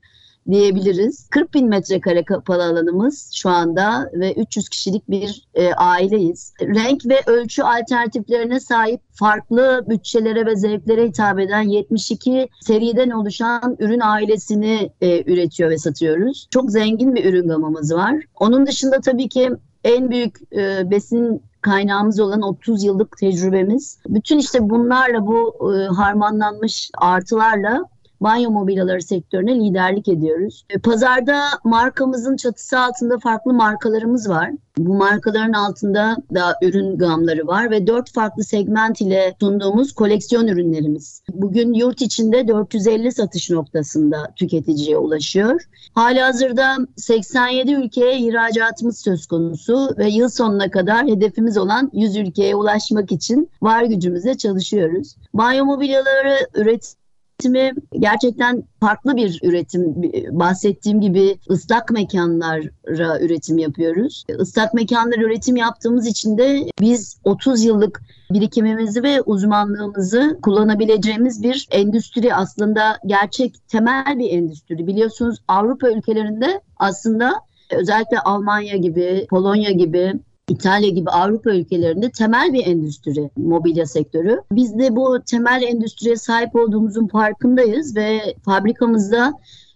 diyebiliriz. 0.50 1.28
40 1.30 1.54
bin 1.54 1.68
metrekare 1.68 2.24
kapalı 2.24 2.64
alanımız 2.64 3.30
şu 3.34 3.50
anda 3.50 4.10
ve 4.14 4.34
300 4.34 4.68
kişilik 4.68 5.10
bir 5.10 5.46
e, 5.54 5.72
aileyiz. 5.72 6.52
Renk 6.60 7.06
ve 7.06 7.20
ölçü 7.26 7.62
alternatiflerine 7.62 8.60
sahip 8.60 9.00
farklı 9.12 9.84
bütçelere 9.88 10.46
ve 10.46 10.56
zevklere 10.56 11.06
hitap 11.06 11.38
eden 11.38 11.62
72 11.62 12.48
seriden 12.60 13.10
oluşan 13.10 13.76
ürün 13.78 14.00
ailesini 14.00 14.90
e, 15.00 15.32
üretiyor 15.32 15.70
ve 15.70 15.78
satıyoruz. 15.78 16.48
Çok 16.50 16.70
zengin 16.70 17.14
bir 17.14 17.24
ürün 17.24 17.48
gamımız 17.48 17.94
var. 17.94 18.14
Onun 18.40 18.66
dışında 18.66 19.00
tabii 19.00 19.28
ki 19.28 19.50
en 19.84 20.10
büyük 20.10 20.36
e, 20.52 20.90
besin 20.90 21.42
kaynağımız 21.60 22.20
olan 22.20 22.42
30 22.42 22.84
yıllık 22.84 23.18
tecrübemiz. 23.18 23.98
Bütün 24.08 24.38
işte 24.38 24.70
bunlarla 24.70 25.26
bu 25.26 25.72
e, 25.74 25.86
harmanlanmış 25.86 26.90
artılarla 26.98 27.84
banyo 28.24 28.50
mobilyaları 28.50 29.02
sektörüne 29.02 29.54
liderlik 29.54 30.08
ediyoruz. 30.08 30.64
E, 30.70 30.78
pazarda 30.78 31.40
markamızın 31.64 32.36
çatısı 32.36 32.78
altında 32.78 33.18
farklı 33.18 33.52
markalarımız 33.52 34.28
var. 34.28 34.50
Bu 34.78 34.94
markaların 34.94 35.52
altında 35.52 36.16
da 36.34 36.54
ürün 36.62 36.98
gamları 36.98 37.46
var 37.46 37.70
ve 37.70 37.86
dört 37.86 38.12
farklı 38.12 38.44
segment 38.44 39.00
ile 39.00 39.34
sunduğumuz 39.40 39.92
koleksiyon 39.92 40.46
ürünlerimiz. 40.46 41.22
Bugün 41.32 41.72
yurt 41.72 42.02
içinde 42.02 42.48
450 42.48 43.12
satış 43.12 43.50
noktasında 43.50 44.32
tüketiciye 44.36 44.96
ulaşıyor. 44.96 45.60
Hali 45.94 46.20
hazırda 46.20 46.76
87 46.96 47.72
ülkeye 47.72 48.18
ihracatımız 48.18 48.98
söz 48.98 49.26
konusu 49.26 49.94
ve 49.98 50.08
yıl 50.08 50.28
sonuna 50.28 50.70
kadar 50.70 51.06
hedefimiz 51.06 51.58
olan 51.58 51.90
100 51.92 52.16
ülkeye 52.16 52.56
ulaşmak 52.56 53.12
için 53.12 53.50
var 53.62 53.82
gücümüzle 53.82 54.36
çalışıyoruz. 54.36 55.16
Banyo 55.34 55.64
mobilyaları 55.64 56.36
üret 56.54 56.94
üretimi 57.44 57.72
gerçekten 57.98 58.62
farklı 58.80 59.16
bir 59.16 59.40
üretim. 59.42 59.94
Bahsettiğim 60.38 61.00
gibi 61.00 61.38
ıslak 61.50 61.90
mekanlara 61.90 63.20
üretim 63.20 63.58
yapıyoruz. 63.58 64.24
Islak 64.40 64.74
mekanlar 64.74 65.18
üretim 65.18 65.56
yaptığımız 65.56 66.06
için 66.06 66.38
de 66.38 66.66
biz 66.80 67.18
30 67.24 67.64
yıllık 67.64 68.02
birikimimizi 68.30 69.02
ve 69.02 69.22
uzmanlığımızı 69.22 70.38
kullanabileceğimiz 70.42 71.42
bir 71.42 71.68
endüstri 71.70 72.34
aslında 72.34 72.98
gerçek 73.06 73.68
temel 73.68 74.18
bir 74.18 74.30
endüstri. 74.30 74.86
Biliyorsunuz 74.86 75.38
Avrupa 75.48 75.90
ülkelerinde 75.90 76.60
aslında 76.76 77.32
özellikle 77.70 78.18
Almanya 78.20 78.76
gibi, 78.76 79.26
Polonya 79.30 79.70
gibi 79.70 80.12
İtalya 80.48 80.88
gibi 80.88 81.10
Avrupa 81.10 81.50
ülkelerinde 81.50 82.10
temel 82.10 82.52
bir 82.52 82.66
endüstri 82.66 83.30
mobilya 83.36 83.86
sektörü. 83.86 84.40
Biz 84.52 84.78
de 84.78 84.96
bu 84.96 85.22
temel 85.30 85.62
endüstriye 85.62 86.16
sahip 86.16 86.56
olduğumuzun 86.56 87.06
farkındayız 87.06 87.96
ve 87.96 88.34
fabrikamızda 88.44 89.32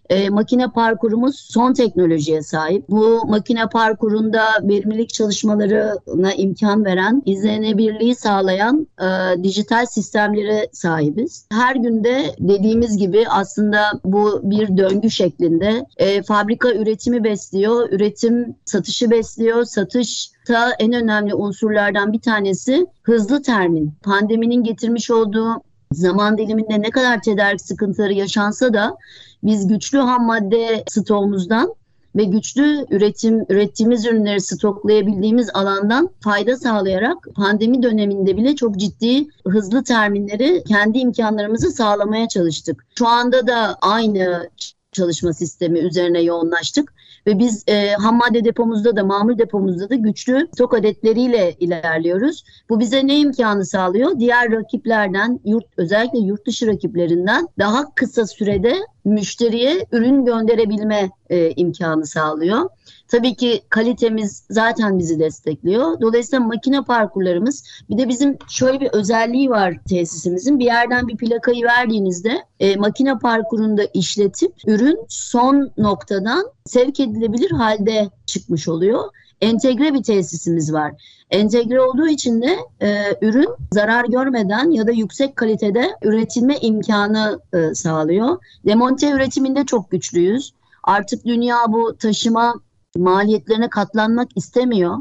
e, 0.09 0.29
makine 0.29 0.67
parkurumuz 0.67 1.35
son 1.39 1.73
teknolojiye 1.73 2.41
sahip. 2.41 2.89
Bu 2.89 3.27
makine 3.27 3.69
parkurunda 3.69 4.43
verimlilik 4.63 5.13
çalışmalarına 5.13 6.33
imkan 6.33 6.85
veren, 6.85 7.23
izlenebilirliği 7.25 8.15
sağlayan 8.15 8.87
e, 9.01 9.43
dijital 9.43 9.85
sistemlere 9.85 10.69
sahibiz. 10.71 11.45
Her 11.51 11.75
günde 11.75 12.35
dediğimiz 12.39 12.97
gibi 12.97 13.25
aslında 13.29 13.79
bu 14.05 14.41
bir 14.43 14.77
döngü 14.77 15.09
şeklinde. 15.09 15.85
E, 15.97 16.23
fabrika 16.23 16.73
üretimi 16.73 17.23
besliyor, 17.23 17.89
üretim 17.91 18.55
satışı 18.65 19.11
besliyor, 19.11 19.63
satış 19.63 20.31
en 20.79 20.93
önemli 20.93 21.33
unsurlardan 21.33 22.13
bir 22.13 22.21
tanesi 22.21 22.87
hızlı 23.03 23.41
termin. 23.41 23.93
Pandeminin 24.03 24.63
getirmiş 24.63 25.11
olduğu 25.11 25.63
zaman 25.91 26.37
diliminde 26.37 26.81
ne 26.81 26.89
kadar 26.89 27.21
tedarik 27.21 27.61
sıkıntıları 27.61 28.13
yaşansa 28.13 28.73
da 28.73 28.97
biz 29.43 29.67
güçlü 29.67 29.97
ham 29.97 30.25
madde 30.25 30.83
stoğumuzdan 30.87 31.73
ve 32.15 32.23
güçlü 32.23 32.85
üretim 32.89 33.45
ürettiğimiz 33.49 34.05
ürünleri 34.05 34.41
stoklayabildiğimiz 34.41 35.49
alandan 35.53 36.09
fayda 36.19 36.57
sağlayarak 36.57 37.27
pandemi 37.35 37.83
döneminde 37.83 38.37
bile 38.37 38.55
çok 38.55 38.77
ciddi 38.77 39.27
hızlı 39.47 39.83
terminleri 39.83 40.63
kendi 40.67 40.97
imkanlarımızı 40.97 41.71
sağlamaya 41.71 42.27
çalıştık. 42.27 42.85
Şu 42.97 43.07
anda 43.07 43.47
da 43.47 43.77
aynı 43.81 44.49
çalışma 44.91 45.33
sistemi 45.33 45.79
üzerine 45.79 46.21
yoğunlaştık 46.21 46.93
ve 47.27 47.39
biz 47.39 47.63
e, 47.67 47.93
ham 47.93 48.17
madde 48.17 48.43
depomuzda 48.43 48.95
da 48.95 49.03
mamul 49.03 49.37
depomuzda 49.37 49.89
da 49.89 49.95
güçlü 49.95 50.47
stok 50.53 50.73
adetleriyle 50.73 51.55
ilerliyoruz. 51.59 52.43
Bu 52.69 52.79
bize 52.79 53.07
ne 53.07 53.19
imkanı 53.19 53.65
sağlıyor? 53.65 54.19
Diğer 54.19 54.51
rakiplerden 54.51 55.39
yurt 55.45 55.65
özellikle 55.77 56.19
yurt 56.19 56.47
dışı 56.47 56.67
rakiplerinden 56.67 57.47
daha 57.59 57.95
kısa 57.95 58.27
sürede 58.27 58.75
müşteriye 59.05 59.85
ürün 59.91 60.25
gönderebilme 60.25 61.09
e, 61.29 61.51
imkanı 61.51 62.05
sağlıyor. 62.05 62.69
Tabii 63.07 63.35
ki 63.35 63.61
kalitemiz 63.69 64.43
zaten 64.49 64.99
bizi 64.99 65.19
destekliyor. 65.19 66.01
Dolayısıyla 66.01 66.45
makine 66.45 66.83
parkurlarımız 66.83 67.63
bir 67.89 67.97
de 67.97 68.09
bizim 68.09 68.37
şöyle 68.47 68.79
bir 68.79 68.89
özelliği 68.93 69.49
var 69.49 69.73
tesisimizin. 69.89 70.59
Bir 70.59 70.65
yerden 70.65 71.07
bir 71.07 71.17
plakayı 71.17 71.63
verdiğinizde 71.63 72.43
e, 72.59 72.75
makine 72.75 73.17
parkurunda 73.17 73.83
işletip 73.93 74.53
ürün 74.67 74.99
son 75.07 75.71
noktadan 75.77 76.45
sevk 76.65 76.99
edilebilir 76.99 77.51
halde 77.51 78.09
çıkmış 78.25 78.67
oluyor 78.67 79.03
entegre 79.41 79.93
bir 79.93 80.03
tesisimiz 80.03 80.73
var. 80.73 80.93
Entegre 81.29 81.81
olduğu 81.81 82.07
için 82.07 82.41
de 82.41 82.57
e, 82.81 83.17
ürün 83.21 83.49
zarar 83.71 84.05
görmeden 84.05 84.71
ya 84.71 84.87
da 84.87 84.91
yüksek 84.91 85.35
kalitede 85.35 85.95
üretilme 86.03 86.57
imkanı 86.57 87.39
e, 87.53 87.75
sağlıyor. 87.75 88.37
Demonte 88.65 89.11
üretiminde 89.11 89.65
çok 89.65 89.91
güçlüyüz. 89.91 90.53
Artık 90.83 91.25
dünya 91.25 91.57
bu 91.67 91.97
taşıma 91.97 92.53
maliyetlerine 92.97 93.69
katlanmak 93.69 94.29
istemiyor. 94.35 94.97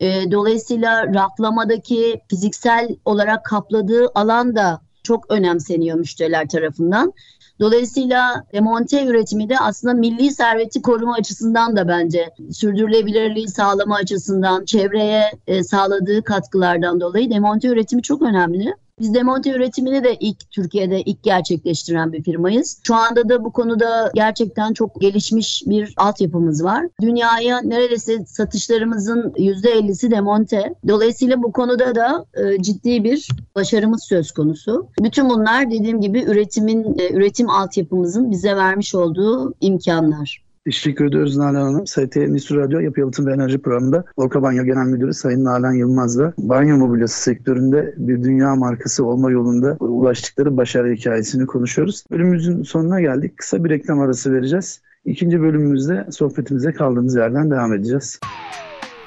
E, 0.00 0.30
dolayısıyla 0.30 1.14
raflamadaki 1.14 2.20
fiziksel 2.30 2.96
olarak 3.04 3.44
kapladığı 3.44 4.08
alan 4.14 4.56
da 4.56 4.80
çok 5.02 5.30
önemseniyor 5.30 5.98
müşteriler 5.98 6.48
tarafından. 6.48 7.12
Dolayısıyla 7.60 8.44
demonte 8.52 9.06
üretimi 9.06 9.48
de 9.48 9.58
aslında 9.58 9.94
milli 9.94 10.30
serveti 10.30 10.82
koruma 10.82 11.14
açısından 11.14 11.76
da 11.76 11.88
bence 11.88 12.30
sürdürülebilirliği 12.52 13.48
sağlama 13.48 13.96
açısından, 13.96 14.64
çevreye 14.64 15.30
e, 15.46 15.62
sağladığı 15.62 16.22
katkılardan 16.24 17.00
dolayı 17.00 17.30
demonte 17.30 17.68
üretimi 17.68 18.02
çok 18.02 18.22
önemli. 18.22 18.74
Biz 19.00 19.14
demonte 19.14 19.50
üretimini 19.50 20.04
de 20.04 20.16
ilk 20.20 20.50
Türkiye'de 20.50 21.02
ilk 21.02 21.22
gerçekleştiren 21.22 22.12
bir 22.12 22.22
firmayız. 22.22 22.80
Şu 22.82 22.94
anda 22.94 23.28
da 23.28 23.44
bu 23.44 23.52
konuda 23.52 24.10
gerçekten 24.14 24.72
çok 24.72 25.00
gelişmiş 25.00 25.62
bir 25.66 25.94
altyapımız 25.96 26.64
var. 26.64 26.86
Dünyaya 27.00 27.60
neredeyse 27.60 28.26
satışlarımızın 28.26 29.32
%50'si 29.36 30.10
demonte. 30.10 30.74
Dolayısıyla 30.88 31.42
bu 31.42 31.52
konuda 31.52 31.94
da 31.94 32.24
e, 32.34 32.62
ciddi 32.62 33.04
bir 33.04 33.28
başarımız 33.54 34.04
söz 34.04 34.32
konusu. 34.32 34.88
Bütün 35.02 35.30
bunlar 35.30 35.70
dediğim 35.70 36.00
gibi 36.00 36.22
üretimin 36.22 36.98
e, 36.98 37.12
üretim 37.12 37.50
altyapımızın 37.50 38.30
bize 38.30 38.56
vermiş 38.56 38.94
olduğu 38.94 39.54
imkanlar. 39.60 40.49
Teşekkür 40.64 41.04
ediyoruz 41.04 41.36
Nalan 41.36 41.54
Hanım. 41.54 41.86
ST 41.86 42.16
Endüstri 42.16 42.56
Radyo 42.56 42.80
Yapı 42.80 43.00
Yalıtım 43.00 43.26
ve 43.26 43.32
Enerji 43.32 43.58
Programı'nda 43.58 44.04
Orka 44.16 44.42
Banyo 44.42 44.64
Genel 44.64 44.86
Müdürü 44.86 45.14
Sayın 45.14 45.44
Nalan 45.44 45.72
Yılmaz'la 45.72 46.32
banyo 46.38 46.76
mobilyası 46.76 47.22
sektöründe 47.22 47.94
bir 47.96 48.22
dünya 48.22 48.54
markası 48.54 49.04
olma 49.04 49.30
yolunda 49.30 49.76
ulaştıkları 49.80 50.56
başarı 50.56 50.92
hikayesini 50.92 51.46
konuşuyoruz. 51.46 52.04
Bölümümüzün 52.10 52.62
sonuna 52.62 53.00
geldik. 53.00 53.38
Kısa 53.38 53.64
bir 53.64 53.70
reklam 53.70 54.00
arası 54.00 54.32
vereceğiz. 54.32 54.80
İkinci 55.04 55.40
bölümümüzde 55.40 56.06
sohbetimize 56.10 56.72
kaldığımız 56.72 57.16
yerden 57.16 57.50
devam 57.50 57.74
edeceğiz. 57.74 58.20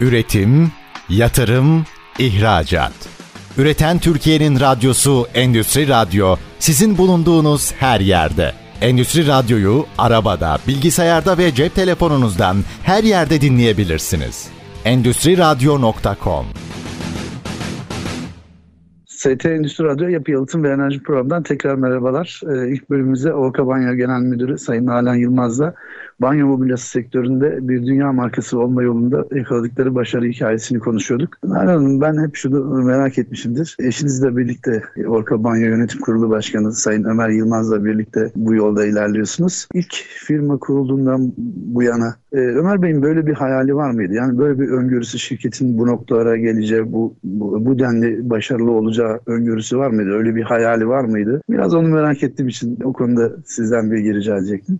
Üretim, 0.01 0.71
yatırım, 1.09 1.83
ihracat. 2.19 2.93
Üreten 3.57 3.99
Türkiye'nin 3.99 4.59
radyosu 4.59 5.25
Endüstri 5.33 5.87
Radyo 5.87 6.35
sizin 6.59 6.97
bulunduğunuz 6.97 7.73
her 7.73 7.99
yerde. 7.99 8.62
Endüstri 8.83 9.27
Radyo'yu 9.27 9.85
arabada, 9.97 10.57
bilgisayarda 10.67 11.37
ve 11.37 11.55
cep 11.55 11.75
telefonunuzdan 11.75 12.57
her 12.83 13.03
yerde 13.03 13.41
dinleyebilirsiniz. 13.41 14.49
Endüstri 14.85 15.37
Radyo.com 15.37 16.45
ST 19.07 19.45
Endüstri 19.45 19.83
Radyo 19.83 20.07
Yapı 20.07 20.31
Yalıtım 20.31 20.63
ve 20.63 20.69
Enerji 20.69 21.03
Programı'ndan 21.03 21.43
tekrar 21.43 21.75
merhabalar. 21.75 22.41
Ee, 22.43 22.73
ilk 22.73 22.89
bölümümüzde 22.89 23.33
Orka 23.33 23.67
Banyo 23.67 23.95
Genel 23.95 24.21
Müdürü 24.21 24.57
Sayın 24.57 24.85
Nalan 24.85 25.15
Yılmaz'la 25.15 25.73
banyo 26.21 26.47
mobilyası 26.47 26.89
sektöründe 26.89 27.67
bir 27.67 27.85
dünya 27.85 28.11
markası 28.11 28.59
olma 28.59 28.83
yolunda 28.83 29.25
yakaladıkları 29.35 29.95
başarı 29.95 30.25
hikayesini 30.25 30.79
konuşuyorduk. 30.79 31.37
Hanım 31.47 32.01
ben 32.01 32.23
hep 32.23 32.35
şunu 32.35 32.83
merak 32.83 33.17
etmişimdir. 33.17 33.77
Eşinizle 33.79 34.37
birlikte 34.37 34.83
Orka 35.07 35.43
Banyo 35.43 35.67
Yönetim 35.67 36.01
Kurulu 36.01 36.29
Başkanı 36.29 36.71
Sayın 36.71 37.03
Ömer 37.03 37.29
Yılmaz'la 37.29 37.85
birlikte 37.85 38.31
bu 38.35 38.55
yolda 38.55 38.85
ilerliyorsunuz. 38.85 39.67
İlk 39.73 39.93
firma 40.25 40.57
kurulduğundan 40.57 41.33
bu 41.37 41.83
yana 41.83 42.15
e, 42.33 42.37
Ömer 42.37 42.81
Bey'in 42.81 43.01
böyle 43.01 43.27
bir 43.27 43.33
hayali 43.33 43.75
var 43.75 43.91
mıydı? 43.91 44.13
Yani 44.13 44.37
böyle 44.37 44.59
bir 44.59 44.69
öngörüsü 44.69 45.19
şirketin 45.19 45.77
bu 45.77 45.87
noktalara 45.87 46.37
geleceği, 46.37 46.93
bu, 46.93 47.15
bu, 47.23 47.65
bu 47.65 47.79
denli 47.79 48.29
başarılı 48.29 48.71
olacağı 48.71 49.19
öngörüsü 49.25 49.77
var 49.77 49.89
mıydı? 49.89 50.09
Öyle 50.09 50.35
bir 50.35 50.43
hayali 50.43 50.87
var 50.87 51.03
mıydı? 51.03 51.41
Biraz 51.49 51.73
onu 51.73 51.87
merak 51.87 52.23
ettiğim 52.23 52.47
için 52.47 52.79
o 52.83 52.93
konuda 52.93 53.31
sizden 53.45 53.91
bilgi 53.91 54.13
rica 54.13 54.37
edecektim. 54.37 54.79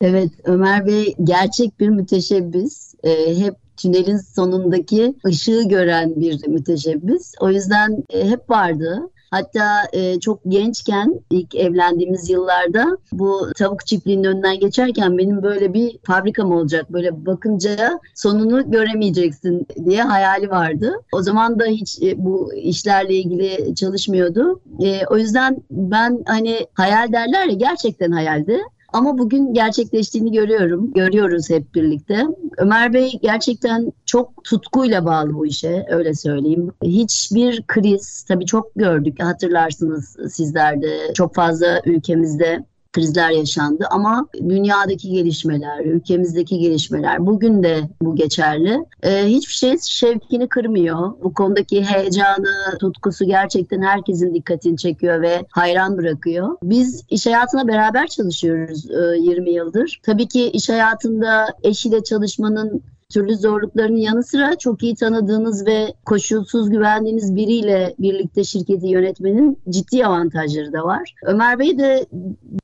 Evet 0.00 0.30
Ömer 0.44 0.86
Bey 0.86 1.14
gerçek 1.24 1.80
bir 1.80 1.88
müteşebbis. 1.88 2.94
E, 3.04 3.38
hep 3.38 3.54
tünelin 3.76 4.16
sonundaki 4.16 5.14
ışığı 5.26 5.62
gören 5.68 6.20
bir 6.20 6.48
müteşebbis. 6.48 7.34
O 7.40 7.50
yüzden 7.50 8.04
e, 8.10 8.30
hep 8.30 8.50
vardı. 8.50 9.10
Hatta 9.30 9.82
e, 9.92 10.20
çok 10.20 10.40
gençken 10.48 11.20
ilk 11.30 11.54
evlendiğimiz 11.54 12.30
yıllarda 12.30 12.98
bu 13.12 13.52
tavuk 13.58 13.86
çiftliğinin 13.86 14.24
önünden 14.24 14.60
geçerken 14.60 15.18
benim 15.18 15.42
böyle 15.42 15.74
bir 15.74 15.98
fabrikam 16.02 16.52
olacak. 16.52 16.92
Böyle 16.92 17.26
bakınca 17.26 18.00
sonunu 18.14 18.70
göremeyeceksin 18.70 19.66
diye 19.84 20.02
hayali 20.02 20.50
vardı. 20.50 20.92
O 21.12 21.22
zaman 21.22 21.58
da 21.58 21.64
hiç 21.64 22.02
e, 22.02 22.24
bu 22.24 22.54
işlerle 22.54 23.14
ilgili 23.14 23.74
çalışmıyordu. 23.74 24.60
E, 24.82 25.06
o 25.06 25.18
yüzden 25.18 25.56
ben 25.70 26.22
hani 26.26 26.66
hayal 26.74 27.12
derler 27.12 27.46
ya 27.46 27.54
gerçekten 27.54 28.12
hayaldi. 28.12 28.60
Ama 28.92 29.18
bugün 29.18 29.54
gerçekleştiğini 29.54 30.32
görüyorum. 30.32 30.92
Görüyoruz 30.92 31.50
hep 31.50 31.74
birlikte. 31.74 32.26
Ömer 32.58 32.92
Bey 32.92 33.12
gerçekten 33.22 33.92
çok 34.06 34.44
tutkuyla 34.44 35.04
bağlı 35.04 35.34
bu 35.34 35.46
işe 35.46 35.86
öyle 35.88 36.14
söyleyeyim. 36.14 36.72
Hiçbir 36.82 37.62
kriz 37.62 38.24
tabii 38.28 38.46
çok 38.46 38.74
gördük 38.74 39.22
hatırlarsınız 39.22 40.16
sizler 40.30 40.82
de 40.82 41.12
çok 41.14 41.34
fazla 41.34 41.82
ülkemizde 41.84 42.64
krizler 42.92 43.30
yaşandı 43.30 43.86
ama 43.90 44.26
dünyadaki 44.48 45.10
gelişmeler, 45.10 45.84
ülkemizdeki 45.84 46.58
gelişmeler 46.58 47.26
bugün 47.26 47.62
de 47.62 47.88
bu 48.02 48.16
geçerli. 48.16 48.84
Ee, 49.02 49.24
hiçbir 49.26 49.52
şey 49.52 49.76
şevkini 49.78 50.48
kırmıyor. 50.48 51.12
Bu 51.22 51.34
konudaki 51.34 51.84
heyecanı, 51.84 52.78
tutkusu 52.80 53.24
gerçekten 53.24 53.82
herkesin 53.82 54.34
dikkatini 54.34 54.76
çekiyor 54.76 55.22
ve 55.22 55.44
hayran 55.50 55.98
bırakıyor. 55.98 56.56
Biz 56.62 57.04
iş 57.10 57.26
hayatına 57.26 57.68
beraber 57.68 58.06
çalışıyoruz 58.06 58.90
e, 58.90 59.18
20 59.18 59.50
yıldır. 59.50 60.00
Tabii 60.02 60.28
ki 60.28 60.50
iş 60.50 60.68
hayatında 60.68 61.46
eşiyle 61.62 62.02
çalışmanın 62.02 62.82
türlü 63.12 63.36
zorluklarının 63.36 63.96
yanı 63.96 64.22
sıra 64.22 64.56
çok 64.58 64.82
iyi 64.82 64.94
tanıdığınız 64.94 65.66
ve 65.66 65.94
koşulsuz 66.04 66.70
güvendiğiniz 66.70 67.36
biriyle 67.36 67.94
birlikte 67.98 68.44
şirketi 68.44 68.86
yönetmenin 68.86 69.58
ciddi 69.70 70.06
avantajları 70.06 70.72
da 70.72 70.84
var. 70.84 71.14
Ömer 71.22 71.58
Bey 71.58 71.78
de 71.78 72.06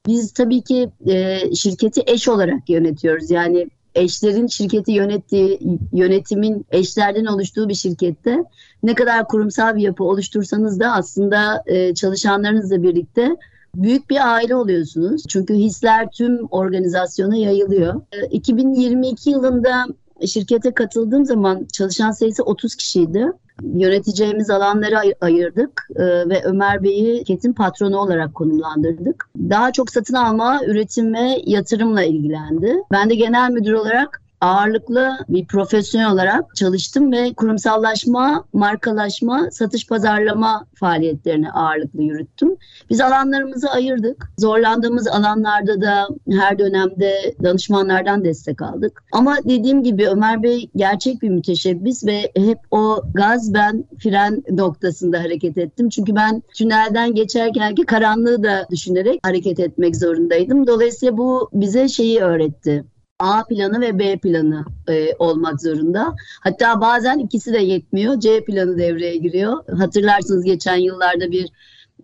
biz 0.07 0.33
tabii 0.33 0.63
ki 0.63 0.91
e, 1.07 1.39
şirketi 1.55 2.03
eş 2.07 2.29
olarak 2.29 2.71
yönetiyoruz. 2.71 3.31
Yani 3.31 3.71
eşlerin 3.95 4.47
şirketi 4.47 4.93
yönettiği, 4.93 5.79
yönetimin 5.93 6.67
eşlerden 6.71 7.25
oluştuğu 7.25 7.69
bir 7.69 7.75
şirkette 7.75 8.45
ne 8.83 8.95
kadar 8.95 9.29
kurumsal 9.29 9.77
bir 9.77 9.83
yapı 9.83 10.05
oluştursanız 10.05 10.81
da 10.81 10.93
aslında 10.93 11.63
e, 11.67 11.95
çalışanlarınızla 11.95 12.83
birlikte 12.83 13.37
büyük 13.75 14.11
bir 14.11 14.35
aile 14.35 14.57
oluyorsunuz. 14.57 15.23
Çünkü 15.29 15.55
hisler 15.55 16.11
tüm 16.11 16.47
organizasyona 16.51 17.37
yayılıyor. 17.37 18.01
2022 18.31 19.31
e, 19.31 19.33
yılında 19.33 19.87
şirkete 20.27 20.75
katıldığım 20.75 21.25
zaman 21.25 21.67
çalışan 21.73 22.11
sayısı 22.11 22.43
30 22.43 22.75
kişiydi. 22.75 23.27
Yöneteceğimiz 23.63 24.51
alanları 24.51 24.99
ay- 24.99 25.15
ayırdık 25.21 25.89
e, 25.97 26.05
ve 26.05 26.43
Ömer 26.45 26.83
Bey'i 26.83 27.25
şirketin 27.35 27.53
patronu 27.53 27.97
olarak 27.97 28.35
konumlandırdık. 28.35 29.29
Daha 29.51 29.73
çok 29.73 29.91
satın 29.91 30.15
alma, 30.15 30.61
üretim 30.67 31.15
ve 31.15 31.43
yatırımla 31.47 32.03
ilgilendi. 32.03 32.77
Ben 32.93 33.11
de 33.11 33.15
genel 33.15 33.51
müdür 33.51 33.73
olarak 33.73 34.21
ağırlıklı 34.45 35.19
bir 35.29 35.47
profesyonel 35.47 36.13
olarak 36.13 36.57
çalıştım 36.57 37.13
ve 37.13 37.35
kurumsallaşma, 37.35 38.45
markalaşma, 38.53 39.49
satış 39.51 39.87
pazarlama 39.87 40.67
faaliyetlerini 40.75 41.51
ağırlıklı 41.51 42.03
yürüttüm. 42.03 42.57
Biz 42.91 43.01
alanlarımızı 43.01 43.71
ayırdık. 43.71 44.31
Zorlandığımız 44.39 45.09
alanlarda 45.09 45.81
da 45.81 46.09
her 46.31 46.59
dönemde 46.59 47.35
danışmanlardan 47.43 48.25
destek 48.25 48.63
aldık. 48.63 49.05
Ama 49.13 49.37
dediğim 49.45 49.83
gibi 49.83 50.09
Ömer 50.09 50.43
Bey 50.43 50.71
gerçek 50.77 51.23
bir 51.23 51.29
müteşebbis 51.29 52.07
ve 52.07 52.31
hep 52.37 52.59
o 52.71 53.03
gaz 53.15 53.55
ben 53.55 53.85
fren 53.99 54.43
noktasında 54.51 55.19
hareket 55.19 55.59
ettim. 55.59 55.89
Çünkü 55.89 56.15
ben 56.15 56.43
tünelden 56.55 57.15
geçerken 57.15 57.75
ki 57.75 57.83
karanlığı 57.83 58.43
da 58.43 58.67
düşünerek 58.71 59.21
hareket 59.23 59.61
etmek 59.61 59.97
zorundaydım. 59.97 60.67
Dolayısıyla 60.67 61.17
bu 61.17 61.51
bize 61.53 61.89
şeyi 61.89 62.21
öğretti 62.21 62.85
A 63.19 63.45
planı 63.45 63.81
ve 63.81 63.99
B 63.99 64.19
planı 64.19 64.65
e, 64.89 65.15
olmak 65.19 65.63
zorunda. 65.63 66.15
Hatta 66.41 66.81
bazen 66.81 67.19
ikisi 67.19 67.53
de 67.53 67.59
yetmiyor. 67.59 68.21
C 68.21 68.45
planı 68.45 68.79
devreye 68.79 69.17
giriyor. 69.17 69.65
Hatırlarsınız 69.79 70.45
geçen 70.45 70.77
yıllarda 70.77 71.31
bir 71.31 71.49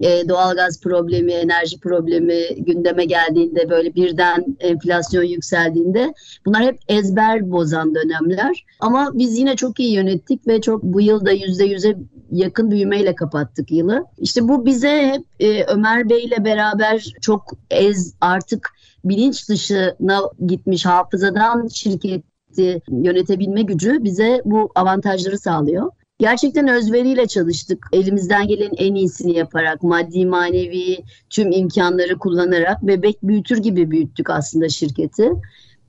e, 0.00 0.28
doğalgaz 0.28 0.80
problemi, 0.80 1.32
enerji 1.32 1.80
problemi 1.80 2.42
gündeme 2.58 3.04
geldiğinde 3.04 3.70
böyle 3.70 3.94
birden 3.94 4.56
enflasyon 4.60 5.22
yükseldiğinde 5.22 6.14
bunlar 6.46 6.62
hep 6.62 6.78
ezber 6.88 7.50
bozan 7.50 7.94
dönemler. 7.94 8.64
Ama 8.80 9.10
biz 9.14 9.38
yine 9.38 9.56
çok 9.56 9.80
iyi 9.80 9.92
yönettik 9.92 10.46
ve 10.46 10.60
çok 10.60 10.82
bu 10.82 11.00
yılda 11.00 11.30
yüzde 11.32 11.64
yüze 11.64 11.96
yakın 12.32 12.70
büyümeyle 12.70 13.14
kapattık 13.14 13.70
yılı. 13.70 14.04
İşte 14.18 14.48
bu 14.48 14.66
bize 14.66 15.12
hep 15.12 15.24
e, 15.40 15.64
Ömer 15.64 16.08
Bey 16.08 16.24
ile 16.24 16.44
beraber 16.44 17.14
çok 17.20 17.44
ez 17.70 18.14
artık 18.20 18.72
bilinç 19.04 19.48
dışına 19.48 20.20
gitmiş 20.46 20.86
hafızadan 20.86 21.68
şirketi 21.68 22.82
yönetebilme 22.88 23.62
gücü 23.62 24.04
bize 24.04 24.42
bu 24.44 24.70
avantajları 24.74 25.38
sağlıyor. 25.38 25.90
Gerçekten 26.18 26.68
özveriyle 26.68 27.26
çalıştık. 27.26 27.86
Elimizden 27.92 28.48
gelen 28.48 28.70
en 28.76 28.94
iyisini 28.94 29.36
yaparak, 29.36 29.82
maddi 29.82 30.26
manevi 30.26 30.98
tüm 31.30 31.52
imkanları 31.52 32.18
kullanarak 32.18 32.82
bebek 32.82 33.22
büyütür 33.22 33.58
gibi 33.58 33.90
büyüttük 33.90 34.30
aslında 34.30 34.68
şirketi. 34.68 35.32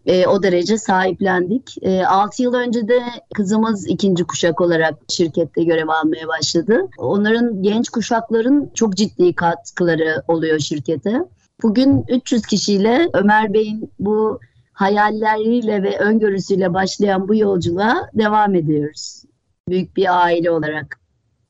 E, 0.05 0.27
o 0.27 0.43
derece 0.43 0.77
sahiplendik. 0.77 1.75
E, 1.81 2.05
6 2.05 2.43
yıl 2.43 2.53
önce 2.53 2.87
de 2.87 2.99
kızımız 3.33 3.87
ikinci 3.87 4.23
kuşak 4.23 4.61
olarak 4.61 4.93
şirkette 5.09 5.63
görev 5.63 5.87
almaya 5.87 6.27
başladı. 6.27 6.87
Onların 6.97 7.63
genç 7.63 7.89
kuşakların 7.89 8.71
çok 8.73 8.95
ciddi 8.95 9.35
katkıları 9.35 10.23
oluyor 10.27 10.59
şirkete. 10.59 11.21
Bugün 11.63 12.05
300 12.09 12.45
kişiyle 12.45 13.09
Ömer 13.13 13.53
Bey'in 13.53 13.91
bu 13.99 14.39
hayalleriyle 14.73 15.83
ve 15.83 15.97
öngörüsüyle 15.97 16.73
başlayan 16.73 17.27
bu 17.27 17.35
yolculuğa 17.35 18.09
devam 18.13 18.55
ediyoruz. 18.55 19.23
Büyük 19.69 19.97
bir 19.97 20.23
aile 20.23 20.51
olarak. 20.51 21.01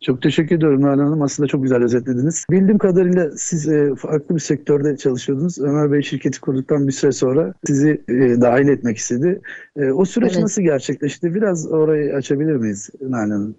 Çok 0.01 0.21
teşekkür 0.21 0.55
ediyorum 0.55 0.81
Nalan 0.81 0.97
Hanım. 0.97 1.21
Aslında 1.21 1.47
çok 1.47 1.63
güzel 1.63 1.83
özetlediniz. 1.83 2.45
Bildiğim 2.51 2.77
kadarıyla 2.77 3.31
siz 3.37 3.69
e, 3.69 3.95
farklı 3.95 4.35
bir 4.35 4.39
sektörde 4.39 4.97
çalışıyordunuz. 4.97 5.59
Ömer 5.59 5.91
Bey 5.91 6.01
şirketi 6.01 6.41
kurduktan 6.41 6.87
bir 6.87 6.91
süre 6.91 7.11
sonra 7.11 7.53
sizi 7.67 8.03
e, 8.09 8.41
dahil 8.41 8.67
etmek 8.67 8.97
istedi. 8.97 9.41
E, 9.75 9.91
o 9.91 10.05
süreç 10.05 10.31
evet. 10.33 10.43
nasıl 10.43 10.61
gerçekleşti? 10.61 11.35
Biraz 11.35 11.71
orayı 11.71 12.15
açabilir 12.15 12.55
miyiz 12.55 12.89
Nalan 13.01 13.29
Hanım? 13.29 13.55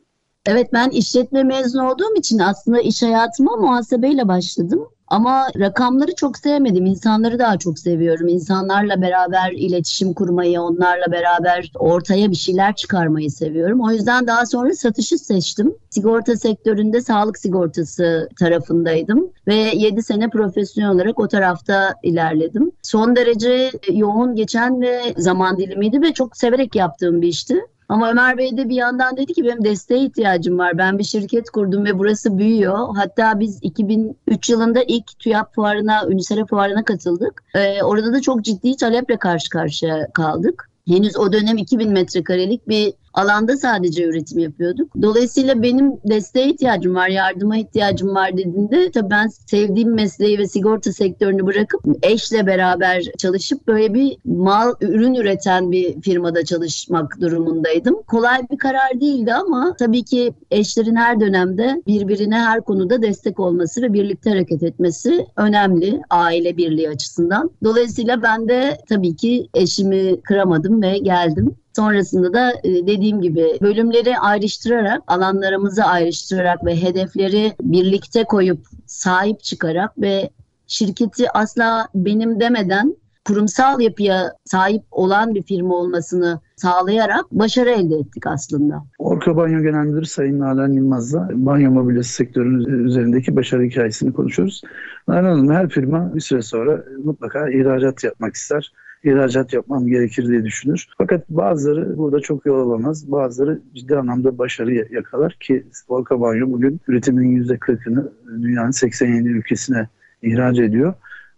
Evet 0.46 0.72
ben 0.72 0.90
işletme 0.90 1.42
mezunu 1.42 1.90
olduğum 1.90 2.14
için 2.16 2.38
aslında 2.38 2.80
iş 2.80 3.02
hayatıma 3.02 3.56
muhasebeyle 3.56 4.28
başladım. 4.28 4.88
Ama 5.12 5.46
rakamları 5.58 6.14
çok 6.14 6.38
sevmedim. 6.38 6.86
İnsanları 6.86 7.38
daha 7.38 7.58
çok 7.58 7.78
seviyorum. 7.78 8.28
İnsanlarla 8.28 9.02
beraber 9.02 9.52
iletişim 9.52 10.14
kurmayı, 10.14 10.60
onlarla 10.60 11.12
beraber 11.12 11.72
ortaya 11.78 12.30
bir 12.30 12.36
şeyler 12.36 12.76
çıkarmayı 12.76 13.30
seviyorum. 13.30 13.80
O 13.80 13.90
yüzden 13.90 14.26
daha 14.26 14.46
sonra 14.46 14.74
satışı 14.74 15.18
seçtim. 15.18 15.74
Sigorta 15.90 16.36
sektöründe 16.36 17.00
sağlık 17.00 17.38
sigortası 17.38 18.28
tarafındaydım 18.38 19.30
ve 19.46 19.54
7 19.54 20.02
sene 20.02 20.28
profesyonel 20.28 20.90
olarak 20.90 21.20
o 21.20 21.28
tarafta 21.28 21.94
ilerledim. 22.02 22.72
Son 22.82 23.16
derece 23.16 23.70
yoğun 23.92 24.34
geçen 24.34 24.80
ve 24.80 25.00
zaman 25.16 25.56
dilimiydi 25.56 26.02
ve 26.02 26.12
çok 26.12 26.36
severek 26.36 26.74
yaptığım 26.76 27.22
bir 27.22 27.28
işti. 27.28 27.60
Ama 27.88 28.10
Ömer 28.10 28.38
Bey 28.38 28.56
de 28.56 28.68
bir 28.68 28.74
yandan 28.74 29.16
dedi 29.16 29.32
ki 29.32 29.44
benim 29.44 29.64
desteğe 29.64 30.04
ihtiyacım 30.04 30.58
var. 30.58 30.78
Ben 30.78 30.98
bir 30.98 31.04
şirket 31.04 31.50
kurdum 31.50 31.84
ve 31.84 31.98
burası 31.98 32.38
büyüyor. 32.38 32.88
Hatta 32.96 33.40
biz 33.40 33.58
2003 33.62 34.50
yılında 34.50 34.82
ilk 34.82 35.18
TÜYAP 35.18 35.54
fuarına, 35.54 36.06
Unisere 36.06 36.46
fuarına 36.46 36.84
katıldık. 36.84 37.42
Ee, 37.54 37.82
orada 37.82 38.12
da 38.12 38.20
çok 38.20 38.44
ciddi 38.44 38.76
taleple 38.76 39.16
karşı 39.16 39.50
karşıya 39.50 40.12
kaldık. 40.12 40.70
Henüz 40.88 41.16
o 41.16 41.32
dönem 41.32 41.56
2000 41.56 41.92
metrekarelik 41.92 42.68
bir 42.68 42.92
alanda 43.14 43.56
sadece 43.56 44.04
üretim 44.04 44.38
yapıyorduk. 44.38 45.02
Dolayısıyla 45.02 45.62
benim 45.62 45.92
desteğe 46.04 46.48
ihtiyacım 46.48 46.94
var, 46.94 47.08
yardıma 47.08 47.56
ihtiyacım 47.56 48.14
var 48.14 48.32
dediğinde 48.32 48.90
tabii 48.90 49.10
ben 49.10 49.26
sevdiğim 49.26 49.94
mesleği 49.94 50.38
ve 50.38 50.46
sigorta 50.46 50.92
sektörünü 50.92 51.46
bırakıp 51.46 51.80
eşle 52.02 52.46
beraber 52.46 53.02
çalışıp 53.18 53.66
böyle 53.66 53.94
bir 53.94 54.16
mal, 54.24 54.74
ürün 54.80 55.14
üreten 55.14 55.72
bir 55.72 56.00
firmada 56.00 56.44
çalışmak 56.44 57.20
durumundaydım. 57.20 58.02
Kolay 58.02 58.40
bir 58.50 58.58
karar 58.58 59.00
değildi 59.00 59.34
ama 59.34 59.74
tabii 59.78 60.04
ki 60.04 60.32
eşlerin 60.50 60.96
her 60.96 61.20
dönemde 61.20 61.82
birbirine 61.86 62.38
her 62.38 62.60
konuda 62.60 63.02
destek 63.02 63.40
olması 63.40 63.82
ve 63.82 63.92
birlikte 63.92 64.30
hareket 64.30 64.62
etmesi 64.62 65.26
önemli 65.36 66.00
aile 66.10 66.56
birliği 66.56 66.88
açısından. 66.88 67.50
Dolayısıyla 67.64 68.22
ben 68.22 68.48
de 68.48 68.78
tabii 68.88 69.16
ki 69.16 69.48
eşimi 69.54 70.20
kıramadım 70.20 70.82
ve 70.82 70.98
geldim. 70.98 71.56
Sonrasında 71.76 72.32
da 72.32 72.52
e, 72.64 72.86
dediğim 72.86 73.20
gibi 73.20 73.58
bölümleri 73.62 74.18
ayrıştırarak, 74.18 75.02
alanlarımızı 75.06 75.84
ayrıştırarak 75.84 76.64
ve 76.64 76.82
hedefleri 76.82 77.52
birlikte 77.62 78.24
koyup 78.24 78.66
sahip 78.86 79.42
çıkarak 79.42 80.00
ve 80.00 80.30
şirketi 80.66 81.30
asla 81.30 81.88
benim 81.94 82.40
demeden 82.40 82.96
kurumsal 83.26 83.80
yapıya 83.80 84.32
sahip 84.44 84.82
olan 84.90 85.34
bir 85.34 85.42
firma 85.42 85.74
olmasını 85.74 86.40
sağlayarak 86.56 87.24
başarı 87.32 87.70
elde 87.70 87.96
ettik 87.96 88.26
aslında. 88.26 88.82
Orka 88.98 89.36
Banyo 89.36 89.62
Genel 89.62 89.86
Müdürü 89.86 90.06
Sayın 90.06 90.40
Nalan 90.40 90.72
Yılmaz'la 90.72 91.28
banyo 91.32 91.70
mobilyası 91.70 92.12
sektörünün 92.12 92.84
üzerindeki 92.84 93.36
başarı 93.36 93.62
hikayesini 93.62 94.12
konuşuyoruz. 94.12 94.62
Nalan 95.08 95.24
Hanım 95.24 95.50
her 95.50 95.68
firma 95.68 96.14
bir 96.14 96.20
süre 96.20 96.42
sonra 96.42 96.84
mutlaka 97.04 97.50
ihracat 97.50 98.04
yapmak 98.04 98.34
ister 98.34 98.72
ihracat 99.04 99.52
yapmam 99.52 99.86
gerekir 99.86 100.28
diye 100.28 100.44
düşünür. 100.44 100.86
Fakat 100.98 101.30
bazıları 101.30 101.98
burada 101.98 102.20
çok 102.20 102.46
yol 102.46 102.68
alamaz. 102.68 103.12
Bazıları 103.12 103.60
ciddi 103.74 103.96
anlamda 103.96 104.38
başarı 104.38 104.74
yakalar 104.74 105.36
ki 105.40 105.66
Volka 105.88 106.20
Banyo 106.20 106.52
bugün 106.52 106.80
üretimin 106.88 107.42
%40'ını 107.42 108.08
dünyanın 108.42 108.70
87 108.70 109.28
ülkesine 109.28 109.88
ihraç 110.22 110.58
ediyor. 110.58 110.94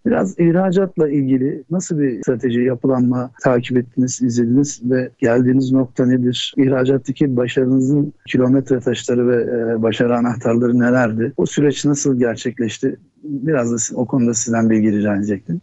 Biraz 0.06 0.38
ihracatla 0.38 1.08
ilgili 1.08 1.64
nasıl 1.70 1.98
bir 1.98 2.22
strateji, 2.22 2.60
yapılanma 2.60 3.30
takip 3.42 3.76
ettiniz, 3.76 4.22
izlediniz 4.22 4.80
ve 4.90 5.10
geldiğiniz 5.18 5.72
nokta 5.72 6.06
nedir? 6.06 6.54
İhracattaki 6.56 7.36
başarınızın 7.36 8.12
kilometre 8.26 8.80
taşları 8.80 9.28
ve 9.28 9.36
e, 9.42 9.82
başarı 9.82 10.16
anahtarları 10.16 10.78
nelerdi? 10.78 11.32
O 11.36 11.46
süreç 11.46 11.84
nasıl 11.84 12.18
gerçekleşti? 12.18 12.96
Biraz 13.22 13.72
da 13.72 13.96
o 13.96 14.06
konuda 14.06 14.34
sizden 14.34 14.70
bilgi 14.70 14.92
rica 14.92 15.16
edecektim. 15.16 15.60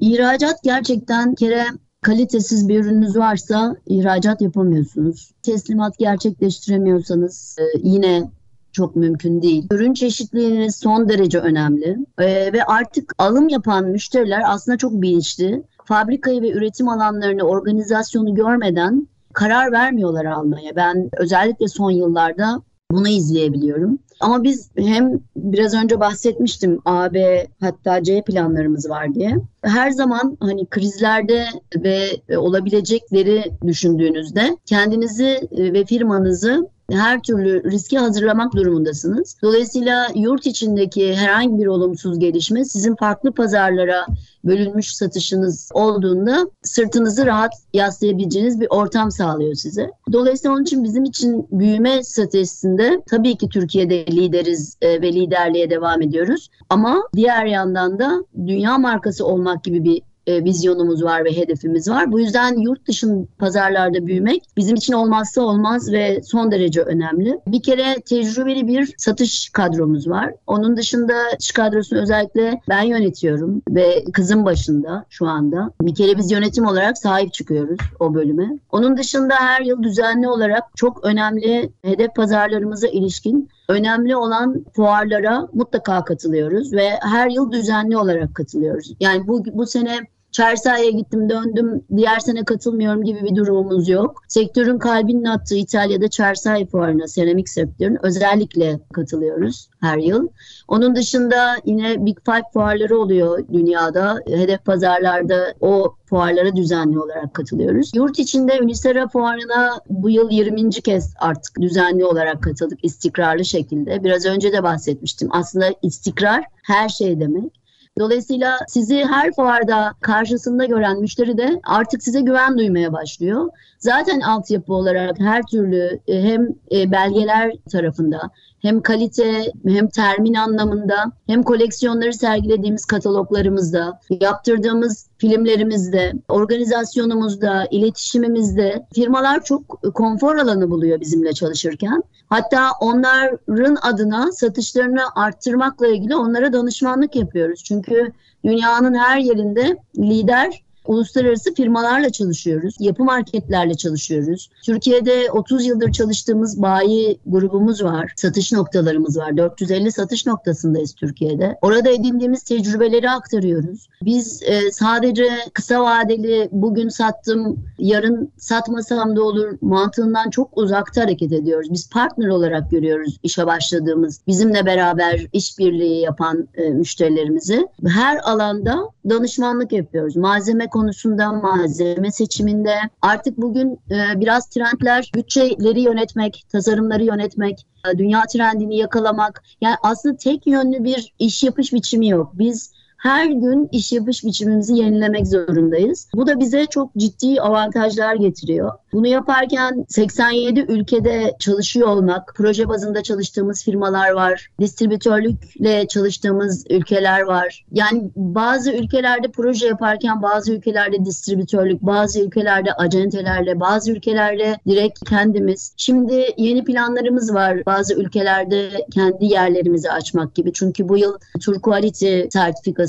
İhracat 0.00 0.62
gerçekten 0.62 1.34
kere 1.34 1.64
kalitesiz 2.02 2.68
bir 2.68 2.80
ürününüz 2.80 3.16
varsa 3.16 3.76
ihracat 3.86 4.40
yapamıyorsunuz. 4.40 5.32
Teslimat 5.42 5.98
gerçekleştiremiyorsanız 5.98 7.56
e, 7.58 7.64
yine 7.82 8.30
çok 8.72 8.96
mümkün 8.96 9.42
değil. 9.42 9.66
Ürün 9.72 9.94
çeşitliliğiniz 9.94 10.76
son 10.76 11.08
derece 11.08 11.38
önemli 11.38 11.96
ee, 12.18 12.52
ve 12.52 12.64
artık 12.64 13.14
alım 13.18 13.48
yapan 13.48 13.84
müşteriler 13.84 14.42
aslında 14.46 14.78
çok 14.78 14.92
bilinçli. 14.92 15.62
Fabrikayı 15.84 16.42
ve 16.42 16.50
üretim 16.50 16.88
alanlarını, 16.88 17.42
organizasyonu 17.42 18.34
görmeden 18.34 19.08
karar 19.32 19.72
vermiyorlar 19.72 20.24
almaya. 20.24 20.76
Ben 20.76 21.10
özellikle 21.18 21.68
son 21.68 21.90
yıllarda 21.90 22.62
bunu 22.90 23.08
izleyebiliyorum. 23.08 23.98
Ama 24.20 24.42
biz 24.42 24.70
hem 24.76 25.20
biraz 25.36 25.74
önce 25.74 26.00
bahsetmiştim 26.00 26.78
A, 26.84 27.14
B 27.14 27.46
hatta 27.60 28.02
C 28.02 28.22
planlarımız 28.22 28.90
var 28.90 29.14
diye. 29.14 29.36
Her 29.62 29.90
zaman 29.90 30.36
hani 30.40 30.66
krizlerde 30.66 31.44
ve 31.76 32.22
olabilecekleri 32.36 33.44
düşündüğünüzde 33.66 34.56
kendinizi 34.66 35.48
ve 35.52 35.84
firmanızı 35.84 36.68
her 36.90 37.22
türlü 37.22 37.70
riski 37.70 37.98
hazırlamak 37.98 38.54
durumundasınız. 38.54 39.36
Dolayısıyla 39.42 40.06
yurt 40.14 40.46
içindeki 40.46 41.16
herhangi 41.16 41.58
bir 41.58 41.66
olumsuz 41.66 42.18
gelişme 42.18 42.64
sizin 42.64 42.96
farklı 42.96 43.32
pazarlara 43.32 44.06
bölünmüş 44.44 44.94
satışınız 44.94 45.70
olduğunda 45.74 46.50
sırtınızı 46.62 47.26
rahat 47.26 47.52
yaslayabileceğiniz 47.72 48.60
bir 48.60 48.66
ortam 48.70 49.10
sağlıyor 49.10 49.54
size. 49.54 49.90
Dolayısıyla 50.12 50.54
onun 50.54 50.62
için 50.62 50.84
bizim 50.84 51.04
için 51.04 51.46
büyüme 51.52 52.02
stratejisinde 52.04 53.02
tabii 53.10 53.36
ki 53.36 53.48
Türkiye'de 53.48 54.06
lideriz 54.06 54.76
e, 54.82 55.02
ve 55.02 55.12
liderliğe 55.12 55.70
devam 55.70 56.02
ediyoruz. 56.02 56.48
Ama 56.70 57.02
diğer 57.16 57.46
yandan 57.46 57.98
da 57.98 58.24
dünya 58.46 58.78
markası 58.78 59.26
olmak 59.26 59.64
gibi 59.64 59.84
bir 59.84 60.02
e, 60.26 60.44
vizyonumuz 60.44 61.04
var 61.04 61.24
ve 61.24 61.36
hedefimiz 61.36 61.90
var. 61.90 62.12
Bu 62.12 62.20
yüzden 62.20 62.56
yurt 62.58 62.88
dışın 62.88 63.28
pazarlarda 63.38 64.06
büyümek 64.06 64.42
bizim 64.56 64.76
için 64.76 64.92
olmazsa 64.92 65.42
olmaz 65.42 65.92
ve 65.92 66.22
son 66.22 66.50
derece 66.52 66.82
önemli. 66.82 67.40
Bir 67.46 67.62
kere 67.62 67.94
tecrübeli 68.00 68.66
bir 68.66 68.94
satış 68.96 69.50
kadromuz 69.50 70.08
var. 70.08 70.34
Onun 70.46 70.76
dışında 70.76 71.14
satış 71.30 71.50
kadrosunu 71.50 72.00
özellikle 72.00 72.60
ben 72.68 72.82
yönetiyorum 72.82 73.62
ve 73.70 74.04
kızım 74.12 74.44
başında 74.44 75.04
şu 75.10 75.26
anda. 75.26 75.70
Bir 75.82 75.94
kere 75.94 76.18
biz 76.18 76.30
yönetim 76.30 76.66
olarak 76.66 76.98
sahip 76.98 77.32
çıkıyoruz 77.32 77.78
o 78.00 78.14
bölüme. 78.14 78.58
Onun 78.72 78.96
dışında 78.96 79.34
her 79.34 79.60
yıl 79.60 79.82
düzenli 79.82 80.28
olarak 80.28 80.62
çok 80.76 81.04
önemli 81.04 81.72
hedef 81.82 82.14
pazarlarımıza 82.14 82.88
ilişkin 82.88 83.48
önemli 83.70 84.16
olan 84.16 84.64
fuarlara 84.76 85.48
mutlaka 85.52 86.04
katılıyoruz 86.04 86.72
ve 86.72 86.90
her 87.00 87.30
yıl 87.30 87.52
düzenli 87.52 87.96
olarak 87.96 88.34
katılıyoruz. 88.34 88.94
Yani 89.00 89.26
bu 89.26 89.44
bu 89.52 89.66
sene 89.66 89.98
Çersa'ya 90.40 90.90
gittim 90.90 91.28
döndüm 91.28 91.84
diğer 91.96 92.18
sene 92.18 92.44
katılmıyorum 92.44 93.04
gibi 93.04 93.24
bir 93.24 93.36
durumumuz 93.36 93.88
yok. 93.88 94.22
Sektörün 94.28 94.78
kalbinin 94.78 95.24
attığı 95.24 95.54
İtalya'da 95.54 96.08
Çersay 96.08 96.66
fuarına 96.66 97.08
seramik 97.08 97.48
sektörün 97.48 97.98
özellikle 98.02 98.80
katılıyoruz 98.92 99.68
her 99.80 99.98
yıl. 99.98 100.28
Onun 100.68 100.96
dışında 100.96 101.56
yine 101.64 102.06
Big 102.06 102.18
Five 102.24 102.42
fuarları 102.52 102.98
oluyor 102.98 103.44
dünyada. 103.52 104.18
Hedef 104.26 104.64
pazarlarda 104.64 105.54
o 105.60 105.94
fuarlara 106.06 106.56
düzenli 106.56 106.98
olarak 106.98 107.34
katılıyoruz. 107.34 107.90
Yurt 107.94 108.18
içinde 108.18 108.60
Unisera 108.62 109.08
fuarına 109.08 109.80
bu 109.90 110.10
yıl 110.10 110.30
20. 110.30 110.70
kez 110.70 111.14
artık 111.18 111.60
düzenli 111.60 112.04
olarak 112.04 112.42
katıldık 112.42 112.84
istikrarlı 112.84 113.44
şekilde. 113.44 114.04
Biraz 114.04 114.26
önce 114.26 114.52
de 114.52 114.62
bahsetmiştim. 114.62 115.28
Aslında 115.32 115.66
istikrar 115.82 116.44
her 116.62 116.88
şey 116.88 117.20
demek. 117.20 117.59
Dolayısıyla 117.98 118.58
sizi 118.68 119.04
her 119.04 119.32
fuarda 119.32 119.92
karşısında 120.00 120.64
gören 120.64 121.00
müşteri 121.00 121.38
de 121.38 121.60
artık 121.64 122.02
size 122.02 122.20
güven 122.20 122.58
duymaya 122.58 122.92
başlıyor. 122.92 123.48
Zaten 123.78 124.20
altyapı 124.20 124.74
olarak 124.74 125.18
her 125.18 125.42
türlü 125.46 126.00
e, 126.08 126.22
hem 126.22 126.48
e, 126.72 126.90
belgeler 126.90 127.52
tarafında 127.72 128.30
hem 128.62 128.80
kalite 128.80 129.52
hem 129.66 129.88
termin 129.88 130.34
anlamında 130.34 131.04
hem 131.26 131.42
koleksiyonları 131.42 132.12
sergilediğimiz 132.12 132.84
kataloglarımızda, 132.84 134.00
yaptırdığımız 134.10 135.09
filmlerimizde, 135.20 136.12
organizasyonumuzda, 136.28 137.66
iletişimimizde 137.70 138.86
firmalar 138.94 139.44
çok 139.44 139.82
konfor 139.94 140.36
alanı 140.36 140.70
buluyor 140.70 141.00
bizimle 141.00 141.32
çalışırken. 141.32 142.02
Hatta 142.28 142.70
onların 142.80 143.76
adına 143.82 144.32
satışlarını 144.32 145.02
arttırmakla 145.14 145.86
ilgili 145.86 146.16
onlara 146.16 146.52
danışmanlık 146.52 147.16
yapıyoruz. 147.16 147.64
Çünkü 147.64 148.12
dünyanın 148.44 148.94
her 148.94 149.18
yerinde 149.18 149.76
lider 149.98 150.62
uluslararası 150.86 151.54
firmalarla 151.54 152.10
çalışıyoruz. 152.10 152.74
Yapı 152.78 153.04
marketlerle 153.04 153.74
çalışıyoruz. 153.74 154.50
Türkiye'de 154.64 155.30
30 155.30 155.66
yıldır 155.66 155.92
çalıştığımız 155.92 156.62
bayi 156.62 157.18
grubumuz 157.26 157.84
var. 157.84 158.12
Satış 158.16 158.52
noktalarımız 158.52 159.16
var. 159.16 159.36
450 159.36 159.92
satış 159.92 160.26
noktasındayız 160.26 160.94
Türkiye'de. 160.94 161.58
Orada 161.62 161.90
edindiğimiz 161.90 162.42
tecrübeleri 162.42 163.10
aktarıyoruz. 163.10 163.88
Biz 164.04 164.42
e, 164.42 164.72
sadece 164.72 165.28
kısa 165.52 165.82
vadeli 165.82 166.48
bugün 166.52 166.88
sattım, 166.88 167.64
yarın 167.78 168.32
satmasam 168.36 169.16
da 169.16 169.22
olur 169.22 169.58
mantığından 169.60 170.30
çok 170.30 170.58
uzakta 170.58 171.02
hareket 171.02 171.32
ediyoruz. 171.32 171.68
Biz 171.72 171.90
partner 171.90 172.28
olarak 172.28 172.70
görüyoruz 172.70 173.18
işe 173.22 173.46
başladığımız, 173.46 174.20
bizimle 174.26 174.66
beraber 174.66 175.26
işbirliği 175.32 176.00
yapan 176.00 176.48
e, 176.54 176.70
müşterilerimizi. 176.70 177.66
Her 177.86 178.16
alanda 178.16 178.78
danışmanlık 179.08 179.72
yapıyoruz. 179.72 180.16
Malzeme 180.16 180.69
konusunda, 180.70 181.32
malzeme 181.32 182.10
seçiminde. 182.10 182.74
Artık 183.02 183.38
bugün 183.38 183.80
e, 183.90 184.20
biraz 184.20 184.48
trendler 184.48 185.10
bütçeleri 185.14 185.80
yönetmek, 185.80 186.46
tasarımları 186.52 187.04
yönetmek, 187.04 187.66
e, 187.88 187.98
dünya 187.98 188.22
trendini 188.32 188.76
yakalamak. 188.76 189.42
Yani 189.60 189.76
aslında 189.82 190.16
tek 190.16 190.46
yönlü 190.46 190.84
bir 190.84 191.14
iş 191.18 191.42
yapış 191.42 191.72
biçimi 191.72 192.08
yok. 192.08 192.30
Biz 192.34 192.72
her 193.00 193.26
gün 193.26 193.68
iş 193.72 193.92
yapış 193.92 194.24
biçimimizi 194.24 194.76
yenilemek 194.76 195.26
zorundayız. 195.26 196.08
Bu 196.14 196.26
da 196.26 196.40
bize 196.40 196.66
çok 196.66 196.96
ciddi 196.96 197.40
avantajlar 197.40 198.14
getiriyor. 198.14 198.72
Bunu 198.92 199.06
yaparken 199.06 199.84
87 199.88 200.60
ülkede 200.60 201.36
çalışıyor 201.38 201.88
olmak, 201.88 202.32
proje 202.36 202.68
bazında 202.68 203.02
çalıştığımız 203.02 203.64
firmalar 203.64 204.10
var, 204.10 204.48
distribütörlükle 204.60 205.86
çalıştığımız 205.86 206.64
ülkeler 206.70 207.20
var. 207.20 207.64
Yani 207.72 208.10
bazı 208.16 208.72
ülkelerde 208.72 209.30
proje 209.30 209.66
yaparken 209.66 210.22
bazı 210.22 210.52
ülkelerde 210.52 211.04
distribütörlük, 211.04 211.82
bazı 211.82 212.20
ülkelerde 212.20 212.72
acentelerle, 212.72 213.60
bazı 213.60 213.92
ülkelerde 213.92 214.56
direkt 214.68 215.08
kendimiz. 215.08 215.74
Şimdi 215.76 216.34
yeni 216.36 216.64
planlarımız 216.64 217.34
var 217.34 217.66
bazı 217.66 217.94
ülkelerde 217.94 218.86
kendi 218.94 219.24
yerlerimizi 219.24 219.90
açmak 219.90 220.34
gibi. 220.34 220.52
Çünkü 220.52 220.88
bu 220.88 220.98
yıl 220.98 221.18
Tur 221.40 221.60
Quality 221.60 222.22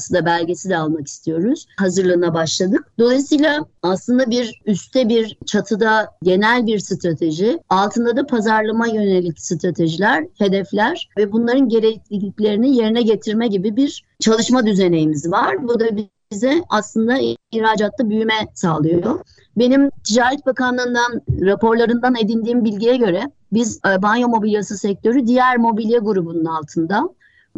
sertifikası 0.02 0.14
da 0.14 0.26
belgesi 0.26 0.70
de 0.70 0.78
almak 0.78 1.08
istiyoruz. 1.08 1.66
Hazırlığına 1.78 2.34
başladık. 2.34 2.94
Dolayısıyla 3.00 3.66
aslında 3.84 4.30
bir 4.30 4.62
üstte 4.66 5.10
bir 5.10 5.38
çatıda 5.46 6.08
genel 6.24 6.68
bir 6.68 6.80
strateji, 6.80 7.60
altında 7.70 8.16
da 8.16 8.26
pazarlama 8.26 8.88
yönelik 8.88 9.40
stratejiler, 9.40 10.26
hedefler 10.38 11.10
ve 11.18 11.32
bunların 11.32 11.70
gerekliliklerini 11.70 12.76
yerine 12.76 13.02
getirme 13.02 13.48
gibi 13.48 13.76
bir 13.76 14.04
çalışma 14.20 14.66
düzenimiz 14.66 15.32
var. 15.32 15.68
Bu 15.68 15.80
da 15.80 15.86
bize 16.32 16.64
aslında 16.70 17.18
ihracatta 17.52 18.10
büyüme 18.10 18.48
sağlıyor. 18.54 19.20
Benim 19.58 19.90
Ticaret 20.04 20.46
Bakanlığı'ndan 20.46 21.22
raporlarından 21.42 22.16
edindiğim 22.16 22.66
bilgiye 22.66 22.98
göre 22.98 23.32
biz 23.54 23.80
e, 23.88 24.02
banyo 24.02 24.28
mobilyası 24.28 24.78
sektörü 24.78 25.28
diğer 25.28 25.58
mobilya 25.58 26.00
grubunun 26.00 26.46
altında. 26.46 27.10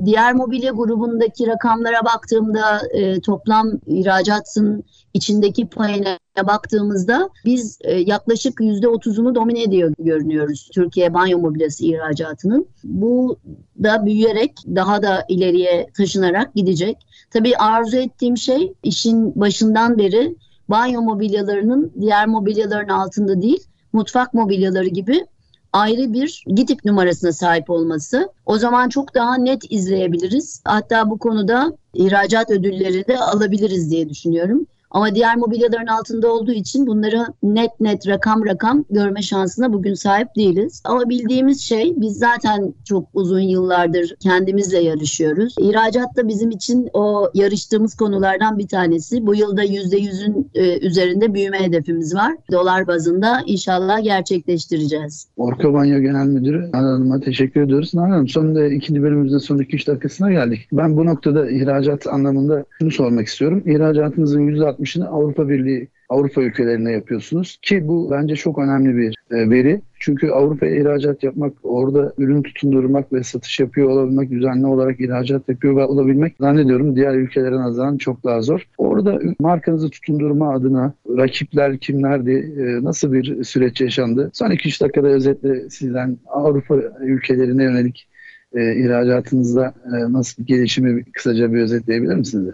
Diğer 0.05 0.33
mobilya 0.33 0.71
grubundaki 0.71 1.47
rakamlara 1.47 2.05
baktığımda 2.05 2.81
e, 2.91 3.21
toplam 3.21 3.71
ihracatın 3.87 4.83
içindeki 5.13 5.67
payına 5.67 6.17
baktığımızda 6.47 7.29
biz 7.45 7.79
e, 7.81 7.93
yaklaşık 7.93 8.59
%30'unu 8.59 9.35
domine 9.35 9.63
ediyor 9.63 9.93
görünüyoruz 9.99 10.69
Türkiye 10.73 11.13
banyo 11.13 11.39
mobilyası 11.39 11.85
ihracatının. 11.85 12.67
Bu 12.83 13.37
da 13.83 14.05
büyüyerek 14.05 14.53
daha 14.75 15.03
da 15.03 15.25
ileriye 15.29 15.89
taşınarak 15.97 16.55
gidecek. 16.55 16.97
Tabii 17.31 17.57
arzu 17.57 17.97
ettiğim 17.97 18.37
şey 18.37 18.73
işin 18.83 19.35
başından 19.35 19.97
beri 19.97 20.35
banyo 20.69 21.01
mobilyalarının 21.01 21.93
diğer 22.01 22.27
mobilyaların 22.27 22.89
altında 22.93 23.41
değil 23.41 23.63
mutfak 23.93 24.33
mobilyaları 24.33 24.87
gibi 24.87 25.25
ayrı 25.73 26.13
bir 26.13 26.43
GİTİP 26.47 26.85
numarasına 26.85 27.31
sahip 27.31 27.69
olması. 27.69 28.29
O 28.45 28.57
zaman 28.57 28.89
çok 28.89 29.15
daha 29.15 29.37
net 29.37 29.71
izleyebiliriz. 29.71 30.61
Hatta 30.65 31.09
bu 31.09 31.17
konuda 31.19 31.77
ihracat 31.93 32.51
ödülleri 32.51 33.07
de 33.07 33.19
alabiliriz 33.19 33.91
diye 33.91 34.09
düşünüyorum. 34.09 34.65
Ama 34.93 35.15
diğer 35.15 35.35
mobilyaların 35.37 35.87
altında 35.87 36.31
olduğu 36.33 36.51
için 36.51 36.87
bunları 36.87 37.25
net 37.43 37.79
net 37.79 38.07
rakam 38.07 38.45
rakam 38.45 38.85
görme 38.89 39.21
şansına 39.21 39.73
bugün 39.73 39.93
sahip 39.93 40.27
değiliz. 40.35 40.81
Ama 40.85 41.09
bildiğimiz 41.09 41.61
şey 41.61 41.93
biz 41.97 42.17
zaten 42.17 42.73
çok 42.85 43.07
uzun 43.13 43.39
yıllardır 43.39 44.15
kendimizle 44.19 44.79
yarışıyoruz. 44.79 45.55
İhracat 45.59 46.17
da 46.17 46.27
bizim 46.27 46.51
için 46.51 46.89
o 46.93 47.29
yarıştığımız 47.33 47.95
konulardan 47.95 48.57
bir 48.57 48.67
tanesi. 48.67 49.27
Bu 49.27 49.35
yılda 49.35 49.65
%100'ün 49.65 50.51
e, 50.55 50.87
üzerinde 50.87 51.33
büyüme 51.33 51.59
hedefimiz 51.59 52.15
var. 52.15 52.35
Dolar 52.51 52.87
bazında 52.87 53.43
inşallah 53.45 54.03
gerçekleştireceğiz. 54.03 55.27
Orka 55.37 55.73
Banyo 55.73 55.99
Genel 55.99 56.25
Müdürü 56.25 56.71
Hanım'a 56.71 57.19
teşekkür 57.19 57.61
ediyoruz. 57.61 57.93
Hanım 57.93 58.27
sonunda 58.27 58.67
ikinci 58.67 59.01
bölümümüzde 59.01 59.39
son 59.39 59.57
2-3 59.57 59.87
dakikasına 59.87 60.31
geldik. 60.31 60.67
Ben 60.71 60.97
bu 60.97 61.05
noktada 61.05 61.49
ihracat 61.49 62.07
anlamında 62.07 62.65
şunu 62.79 62.91
sormak 62.91 63.27
istiyorum. 63.27 63.63
İhracatınızın 63.65 64.41
%60 64.41 64.82
%60'ını 64.83 65.07
Avrupa 65.07 65.49
Birliği 65.49 65.87
Avrupa 66.09 66.41
ülkelerine 66.41 66.91
yapıyorsunuz 66.91 67.59
ki 67.61 67.87
bu 67.87 68.11
bence 68.11 68.35
çok 68.35 68.59
önemli 68.59 68.97
bir 68.97 69.15
e, 69.31 69.49
veri. 69.49 69.81
Çünkü 69.99 70.29
Avrupa'ya 70.29 70.75
ihracat 70.75 71.23
yapmak, 71.23 71.53
orada 71.63 72.13
ürün 72.17 72.41
tutundurmak 72.41 73.13
ve 73.13 73.23
satış 73.23 73.59
yapıyor 73.59 73.89
olabilmek, 73.89 74.31
düzenli 74.31 74.65
olarak 74.65 74.99
ihracat 74.99 75.49
yapıyor 75.49 75.75
olabilmek 75.75 76.35
zannediyorum 76.39 76.95
diğer 76.95 77.13
ülkelere 77.13 77.55
nazaran 77.55 77.97
çok 77.97 78.23
daha 78.23 78.41
zor. 78.41 78.67
Orada 78.77 79.19
markanızı 79.39 79.89
tutundurma 79.89 80.53
adına 80.53 80.93
rakipler 81.07 81.77
kimlerdi, 81.77 82.53
e, 82.57 82.83
nasıl 82.83 83.13
bir 83.13 83.43
süreç 83.43 83.81
yaşandı? 83.81 84.29
Son 84.33 84.51
2-3 84.51 84.81
dakikada 84.81 85.07
özetle 85.07 85.69
sizden 85.69 86.17
Avrupa 86.27 86.75
ülkelerine 87.01 87.63
yönelik 87.63 88.07
e, 88.53 88.75
ihracatınızda 88.75 89.73
nasıl 90.09 90.43
bir 90.43 90.47
gelişimi 90.47 91.03
kısaca 91.03 91.53
bir 91.53 91.61
özetleyebilir 91.61 92.15
misiniz? 92.15 92.53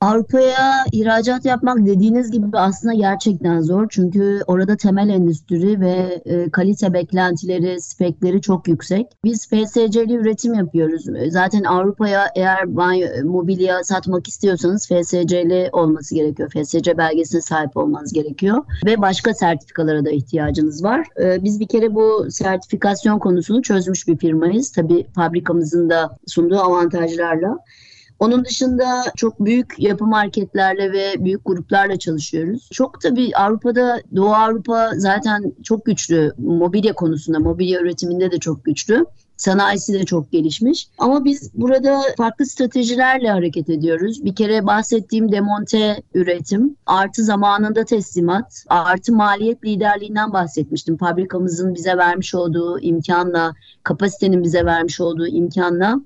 Avrupa'ya 0.00 0.84
ihracat 0.92 1.44
yapmak 1.44 1.86
dediğiniz 1.86 2.30
gibi 2.30 2.46
aslında 2.52 2.94
gerçekten 2.94 3.60
zor. 3.60 3.86
Çünkü 3.90 4.40
orada 4.46 4.76
temel 4.76 5.08
endüstri 5.08 5.80
ve 5.80 6.22
e, 6.24 6.50
kalite 6.50 6.92
beklentileri, 6.92 7.80
spekleri 7.80 8.40
çok 8.40 8.68
yüksek. 8.68 9.06
Biz 9.24 9.48
FSC'li 9.48 10.14
üretim 10.14 10.54
yapıyoruz. 10.54 11.04
Zaten 11.28 11.62
Avrupa'ya 11.62 12.30
eğer 12.36 12.76
banyo, 12.76 13.08
mobilya 13.24 13.84
satmak 13.84 14.28
istiyorsanız 14.28 14.88
FSC'li 14.88 15.68
olması 15.72 16.14
gerekiyor. 16.14 16.50
FSC 16.50 16.98
belgesine 16.98 17.40
sahip 17.40 17.76
olmanız 17.76 18.12
gerekiyor. 18.12 18.64
Ve 18.86 19.00
başka 19.00 19.34
sertifikalara 19.34 20.04
da 20.04 20.10
ihtiyacınız 20.10 20.84
var. 20.84 21.06
E, 21.22 21.44
biz 21.44 21.60
bir 21.60 21.68
kere 21.68 21.94
bu 21.94 22.26
sertifikasyon 22.30 23.18
konusunu 23.18 23.62
çözmüş 23.62 24.08
bir 24.08 24.16
firmayız. 24.16 24.72
Tabii 24.72 25.06
fabrikamızın 25.14 25.90
da 25.90 26.16
sunduğu 26.26 26.58
avantajlarla. 26.58 27.58
Onun 28.18 28.44
dışında 28.44 29.02
çok 29.16 29.40
büyük 29.40 29.74
yapı 29.78 30.06
marketlerle 30.06 30.92
ve 30.92 31.14
büyük 31.18 31.44
gruplarla 31.44 31.98
çalışıyoruz. 31.98 32.68
Çok 32.72 33.00
tabii 33.00 33.30
Avrupa'da, 33.36 34.00
Doğu 34.16 34.34
Avrupa 34.34 34.90
zaten 34.96 35.52
çok 35.62 35.84
güçlü 35.84 36.32
mobilya 36.38 36.92
konusunda, 36.92 37.38
mobilya 37.38 37.80
üretiminde 37.80 38.30
de 38.30 38.38
çok 38.38 38.64
güçlü. 38.64 39.06
Sanayisi 39.36 39.92
de 39.92 40.04
çok 40.04 40.32
gelişmiş. 40.32 40.88
Ama 40.98 41.24
biz 41.24 41.50
burada 41.54 42.02
farklı 42.16 42.46
stratejilerle 42.46 43.30
hareket 43.30 43.70
ediyoruz. 43.70 44.24
Bir 44.24 44.34
kere 44.34 44.66
bahsettiğim 44.66 45.32
demonte 45.32 46.02
üretim, 46.14 46.76
artı 46.86 47.24
zamanında 47.24 47.84
teslimat, 47.84 48.64
artı 48.68 49.12
maliyet 49.12 49.64
liderliğinden 49.64 50.32
bahsetmiştim. 50.32 50.96
Fabrikamızın 50.96 51.74
bize 51.74 51.96
vermiş 51.96 52.34
olduğu 52.34 52.80
imkanla, 52.80 53.54
kapasitenin 53.82 54.42
bize 54.42 54.64
vermiş 54.64 55.00
olduğu 55.00 55.26
imkanla 55.26 56.00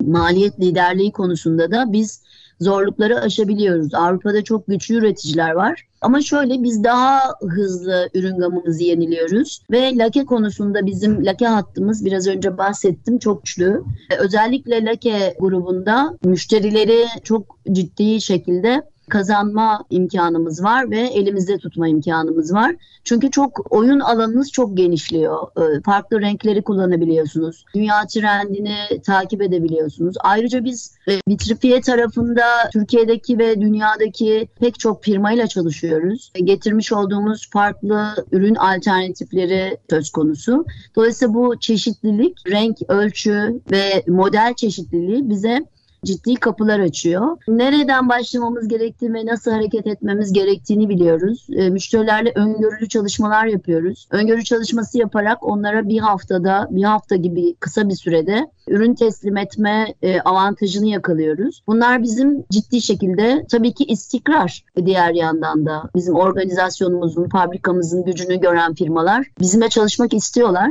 maliyet 0.00 0.60
liderliği 0.60 1.12
konusunda 1.12 1.70
da 1.70 1.92
biz 1.92 2.22
zorlukları 2.60 3.20
aşabiliyoruz. 3.20 3.94
Avrupa'da 3.94 4.44
çok 4.44 4.66
güçlü 4.66 4.94
üreticiler 4.94 5.50
var. 5.50 5.86
Ama 6.00 6.22
şöyle 6.22 6.62
biz 6.62 6.84
daha 6.84 7.20
hızlı 7.40 8.08
ürün 8.14 8.38
gamımızı 8.38 8.84
yeniliyoruz 8.84 9.62
ve 9.70 9.96
lake 9.96 10.24
konusunda 10.24 10.86
bizim 10.86 11.26
lake 11.26 11.46
hattımız 11.46 12.04
biraz 12.04 12.26
önce 12.26 12.58
bahsettim 12.58 13.18
çok 13.18 13.44
güçlü. 13.44 13.82
Özellikle 14.18 14.84
lake 14.84 15.36
grubunda 15.40 16.18
müşterileri 16.24 17.06
çok 17.24 17.58
ciddi 17.72 18.20
şekilde 18.20 18.82
kazanma 19.10 19.84
imkanımız 19.90 20.64
var 20.64 20.90
ve 20.90 21.00
elimizde 21.00 21.58
tutma 21.58 21.88
imkanımız 21.88 22.54
var. 22.54 22.76
Çünkü 23.04 23.30
çok 23.30 23.72
oyun 23.72 24.00
alanınız 24.00 24.52
çok 24.52 24.76
genişliyor. 24.76 25.46
Ee, 25.56 25.82
farklı 25.82 26.20
renkleri 26.20 26.62
kullanabiliyorsunuz. 26.62 27.64
Dünya 27.74 28.06
trendini 28.06 29.02
takip 29.06 29.42
edebiliyorsunuz. 29.42 30.16
Ayrıca 30.20 30.64
biz 30.64 30.94
e, 31.08 31.12
Vitrifiye 31.28 31.80
tarafında 31.80 32.44
Türkiye'deki 32.72 33.38
ve 33.38 33.60
dünyadaki 33.60 34.48
pek 34.60 34.78
çok 34.78 35.04
firmayla 35.04 35.46
çalışıyoruz. 35.46 36.32
Getirmiş 36.44 36.92
olduğumuz 36.92 37.50
farklı 37.50 38.14
ürün 38.32 38.54
alternatifleri 38.54 39.78
söz 39.90 40.10
konusu. 40.10 40.64
Dolayısıyla 40.96 41.34
bu 41.34 41.58
çeşitlilik, 41.60 42.38
renk, 42.50 42.76
ölçü 42.88 43.60
ve 43.70 44.04
model 44.06 44.54
çeşitliliği 44.54 45.30
bize 45.30 45.66
ciddi 46.04 46.34
kapılar 46.34 46.80
açıyor. 46.80 47.36
Nereden 47.48 48.08
başlamamız 48.08 48.68
gerektiğini 48.68 49.14
ve 49.14 49.26
nasıl 49.26 49.50
hareket 49.50 49.86
etmemiz 49.86 50.32
gerektiğini 50.32 50.88
biliyoruz. 50.88 51.46
E, 51.52 51.70
müşterilerle 51.70 52.32
öngörülü 52.34 52.88
çalışmalar 52.88 53.46
yapıyoruz. 53.46 54.08
Öngörü 54.10 54.44
çalışması 54.44 54.98
yaparak 54.98 55.38
onlara 55.42 55.88
bir 55.88 55.98
haftada, 55.98 56.68
bir 56.70 56.82
hafta 56.82 57.16
gibi 57.16 57.54
kısa 57.54 57.88
bir 57.88 57.94
sürede 57.94 58.50
ürün 58.68 58.94
teslim 58.94 59.36
etme 59.36 59.94
e, 60.02 60.20
avantajını 60.20 60.86
yakalıyoruz. 60.86 61.62
Bunlar 61.66 62.02
bizim 62.02 62.44
ciddi 62.50 62.82
şekilde 62.82 63.46
tabii 63.50 63.72
ki 63.72 63.84
istikrar 63.84 64.64
diğer 64.84 65.14
yandan 65.14 65.66
da 65.66 65.82
bizim 65.94 66.14
organizasyonumuzun, 66.14 67.28
fabrikamızın 67.28 68.04
gücünü 68.04 68.40
gören 68.40 68.74
firmalar 68.74 69.26
bizimle 69.40 69.68
çalışmak 69.68 70.14
istiyorlar. 70.14 70.70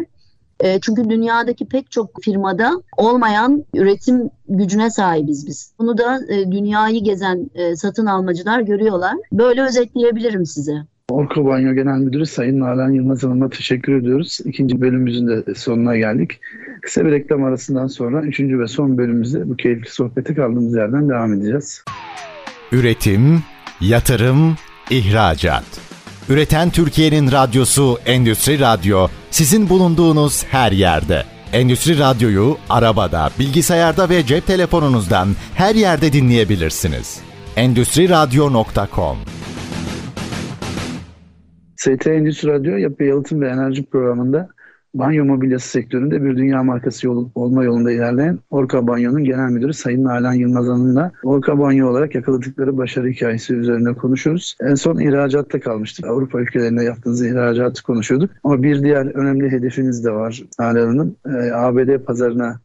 E, 0.64 0.80
çünkü 0.80 1.10
dünyadaki 1.10 1.66
pek 1.66 1.92
çok 1.92 2.24
firmada 2.24 2.72
olmayan 2.98 3.64
üretim 3.74 4.30
gücüne 4.50 4.90
sahibiz 4.90 5.48
biz. 5.48 5.74
Bunu 5.80 5.98
da 5.98 6.20
e, 6.30 6.52
dünyayı 6.52 7.04
gezen 7.04 7.50
e, 7.56 7.76
satın 7.76 8.06
almacılar 8.06 8.62
görüyorlar. 8.62 9.16
Böyle 9.32 9.62
özetleyebilirim 9.62 10.46
size. 10.46 10.74
Orko 11.10 11.46
Banyo 11.46 11.74
Genel 11.74 11.98
Müdürü 11.98 12.26
Sayın 12.26 12.60
Nalan 12.60 12.92
Yılmaz 12.92 13.24
Hanım'a 13.24 13.50
teşekkür 13.50 14.02
ediyoruz. 14.02 14.40
İkinci 14.46 14.82
bölümümüzün 14.82 15.28
de 15.28 15.56
sonuna 15.56 15.98
geldik. 15.98 16.40
Kısa 16.82 17.06
bir 17.06 17.12
reklam 17.12 17.44
arasından 17.44 17.88
sonra 17.88 18.22
üçüncü 18.22 18.60
ve 18.60 18.68
son 18.68 18.98
bölümümüzde 18.98 19.50
bu 19.50 19.56
keyifli 19.56 19.90
sohbeti 19.90 20.36
kaldığımız 20.36 20.76
yerden 20.76 21.10
devam 21.10 21.34
edeceğiz. 21.34 21.84
Üretim, 22.72 23.44
yatırım, 23.82 24.56
ihracat. 24.90 25.90
Üreten 26.30 26.70
Türkiye'nin 26.70 27.32
radyosu 27.32 27.98
Endüstri 28.06 28.60
Radyo 28.60 29.08
sizin 29.32 29.70
bulunduğunuz 29.70 30.46
her 30.46 30.72
yerde. 30.72 31.24
Endüstri 31.54 32.00
Radyo'yu 32.00 32.58
arabada, 32.70 33.30
bilgisayarda 33.40 34.10
ve 34.10 34.26
cep 34.26 34.48
telefonunuzdan 34.48 35.28
her 35.56 35.76
yerde 35.76 36.14
dinleyebilirsiniz. 36.14 37.22
Endüstri 37.56 38.10
Radyo.com 38.10 39.18
ST 41.76 42.08
Endüstri 42.08 42.48
Radyo 42.48 42.78
Yapı 42.78 43.04
Yalıtım 43.04 43.42
ve 43.42 43.50
Enerji 43.50 43.86
programında 43.86 44.50
banyo 44.94 45.26
mobilyası 45.26 45.70
sektöründe 45.70 46.24
bir 46.24 46.38
dünya 46.38 46.64
markası 46.64 47.08
yol, 47.08 47.30
olma 47.36 47.64
yolunda 47.64 47.92
ilerleyen 47.92 48.40
Orka 48.50 48.88
Banyo'nun 48.88 49.24
genel 49.24 49.50
müdürü 49.50 49.74
Sayın 49.74 50.04
Nalan 50.04 50.34
Yılmaz 50.34 50.68
Hanım'la 50.68 51.12
Orka 51.24 51.60
Banyo 51.60 51.90
olarak 51.90 52.16
yakaladıkları 52.16 52.78
başarı 52.78 53.08
hikayesi 53.08 53.54
üzerine 53.54 53.94
konuşuyoruz. 53.94 54.56
En 54.62 54.76
son 54.76 55.00
ihracatta 55.00 55.60
kalmıştık. 55.60 56.06
Avrupa 56.06 56.42
ülkelerine 56.42 56.84
yaptığınız 56.84 57.26
ihracatı 57.26 57.84
konuşuyorduk. 57.84 58.32
Ama 58.44 58.64
bir 58.64 58.84
diğer 58.84 59.06
önemli 59.06 59.52
hedefiniz 59.52 60.06
de 60.06 60.12
var 60.12 60.44
Nalan 60.60 60.88
Hanım. 60.88 61.16
Ee, 61.26 61.52
ABD 61.54 61.98
pazarına 61.98 62.60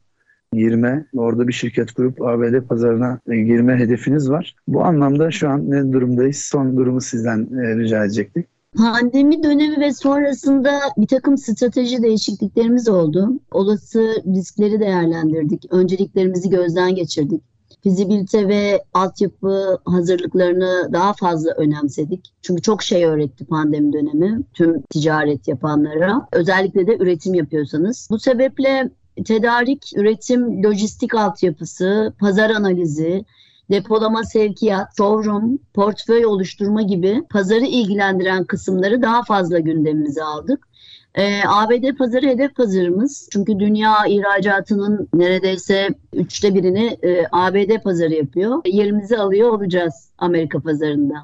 girme, 0.54 1.06
orada 1.14 1.48
bir 1.48 1.52
şirket 1.52 1.92
kurup 1.92 2.22
ABD 2.22 2.60
pazarına 2.60 3.20
e, 3.28 3.36
girme 3.36 3.76
hedefiniz 3.78 4.30
var. 4.30 4.56
Bu 4.68 4.84
anlamda 4.84 5.30
şu 5.30 5.48
an 5.48 5.70
ne 5.70 5.92
durumdayız? 5.92 6.36
Son 6.36 6.76
durumu 6.76 7.00
sizden 7.00 7.38
e, 7.38 7.76
rica 7.76 8.04
edecektik. 8.04 8.53
Pandemi 8.76 9.42
dönemi 9.42 9.80
ve 9.80 9.92
sonrasında 9.92 10.80
bir 10.96 11.06
takım 11.06 11.38
strateji 11.38 12.02
değişikliklerimiz 12.02 12.88
oldu. 12.88 13.32
Olası 13.50 14.22
riskleri 14.34 14.80
değerlendirdik. 14.80 15.66
Önceliklerimizi 15.70 16.50
gözden 16.50 16.94
geçirdik. 16.94 17.42
Fizibilite 17.82 18.48
ve 18.48 18.84
altyapı 18.94 19.78
hazırlıklarını 19.84 20.88
daha 20.92 21.12
fazla 21.12 21.50
önemsedik. 21.50 22.32
Çünkü 22.42 22.62
çok 22.62 22.82
şey 22.82 23.04
öğretti 23.04 23.44
pandemi 23.44 23.92
dönemi 23.92 24.40
tüm 24.54 24.82
ticaret 24.82 25.48
yapanlara. 25.48 26.28
Özellikle 26.32 26.86
de 26.86 26.96
üretim 26.96 27.34
yapıyorsanız. 27.34 28.08
Bu 28.10 28.18
sebeple 28.18 28.90
tedarik, 29.24 29.92
üretim, 29.96 30.64
lojistik 30.64 31.14
altyapısı, 31.14 32.12
pazar 32.18 32.50
analizi, 32.50 33.24
depolama 33.70 34.24
sevkiyat, 34.24 34.96
showroom, 34.96 35.58
portföy 35.74 36.26
oluşturma 36.26 36.82
gibi 36.82 37.22
pazarı 37.30 37.64
ilgilendiren 37.64 38.44
kısımları 38.44 39.02
daha 39.02 39.22
fazla 39.22 39.58
gündemimize 39.58 40.22
aldık. 40.22 40.68
Ee, 41.14 41.40
ABD 41.46 41.96
pazarı 41.98 42.26
hedef 42.26 42.54
pazarımız. 42.54 43.28
Çünkü 43.32 43.58
dünya 43.58 43.94
ihracatının 44.08 45.08
neredeyse 45.14 45.88
üçte 46.12 46.54
birini 46.54 46.98
e, 47.02 47.24
ABD 47.32 47.82
pazarı 47.82 48.14
yapıyor. 48.14 48.62
Yerimizi 48.66 49.18
alıyor 49.18 49.50
olacağız 49.50 50.08
Amerika 50.18 50.60
pazarında. 50.60 51.14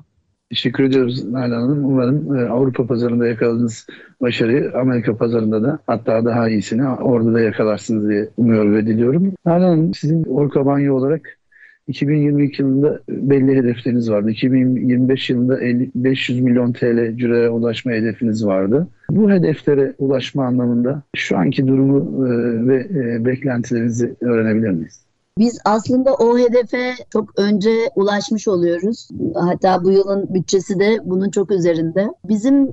Teşekkür 0.51 0.85
ediyoruz 0.85 1.25
Nalan 1.25 1.61
Hanım. 1.61 1.85
Umarım 1.85 2.37
e, 2.37 2.49
Avrupa 2.49 2.87
pazarında 2.87 3.27
yakaladığınız 3.27 3.87
başarıyı 4.21 4.73
Amerika 4.81 5.17
pazarında 5.17 5.63
da 5.63 5.79
hatta 5.87 6.25
daha 6.25 6.49
iyisini 6.49 6.89
orada 6.89 7.35
da 7.35 7.41
yakalarsınız 7.41 8.09
diye 8.09 8.29
umuyorum 8.37 8.75
ve 8.75 8.87
diliyorum. 8.87 9.33
Nalan 9.47 9.61
Hanım 9.61 9.95
sizin 9.95 10.25
Orka 10.25 10.67
Banyo 10.67 10.97
olarak 10.97 11.40
2022 11.91 12.63
yılında 12.63 13.01
belli 13.09 13.57
hedefleriniz 13.57 14.11
vardı. 14.11 14.31
2025 14.31 15.31
yılında 15.31 15.61
50, 15.61 15.91
500 15.95 16.41
milyon 16.41 16.73
TL 16.73 17.17
cüreye 17.17 17.51
ulaşma 17.51 17.93
hedefiniz 17.93 18.47
vardı. 18.47 18.89
Bu 19.11 19.31
hedeflere 19.31 19.95
ulaşma 19.99 20.47
anlamında 20.47 21.03
şu 21.17 21.39
anki 21.39 21.67
durumu 21.67 22.27
e, 22.27 22.31
ve 22.69 22.77
e, 22.77 23.25
beklentilerinizi 23.25 24.17
öğrenebilir 24.21 24.71
miyiz? 24.71 25.01
Biz 25.39 25.59
aslında 25.65 26.15
o 26.15 26.39
hedefe 26.39 26.93
çok 27.13 27.39
önce 27.39 27.71
ulaşmış 27.97 28.49
oluyoruz. 28.49 29.09
Hatta 29.35 29.85
bu 29.85 29.91
yılın 29.91 30.35
bütçesi 30.35 30.79
de 30.79 30.99
bunun 31.05 31.31
çok 31.31 31.51
üzerinde. 31.51 32.09
Bizim 32.25 32.69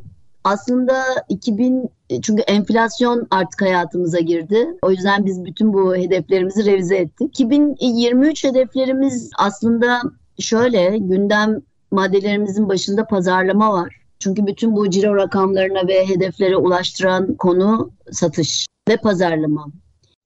aslında 0.47 1.03
2000 1.29 1.89
çünkü 2.21 2.41
enflasyon 2.41 3.27
artık 3.31 3.61
hayatımıza 3.61 4.19
girdi. 4.19 4.67
O 4.81 4.91
yüzden 4.91 5.25
biz 5.25 5.45
bütün 5.45 5.73
bu 5.73 5.95
hedeflerimizi 5.95 6.65
revize 6.65 6.97
ettik. 6.97 7.29
2023 7.29 8.43
hedeflerimiz 8.43 9.29
aslında 9.37 10.01
şöyle 10.39 10.97
gündem 10.97 11.61
maddelerimizin 11.91 12.69
başında 12.69 13.07
pazarlama 13.07 13.73
var. 13.73 14.01
Çünkü 14.19 14.47
bütün 14.47 14.75
bu 14.75 14.89
ciro 14.89 15.15
rakamlarına 15.15 15.87
ve 15.87 16.07
hedeflere 16.07 16.57
ulaştıran 16.57 17.35
konu 17.35 17.91
satış 18.11 18.67
ve 18.89 18.97
pazarlama. 18.97 19.67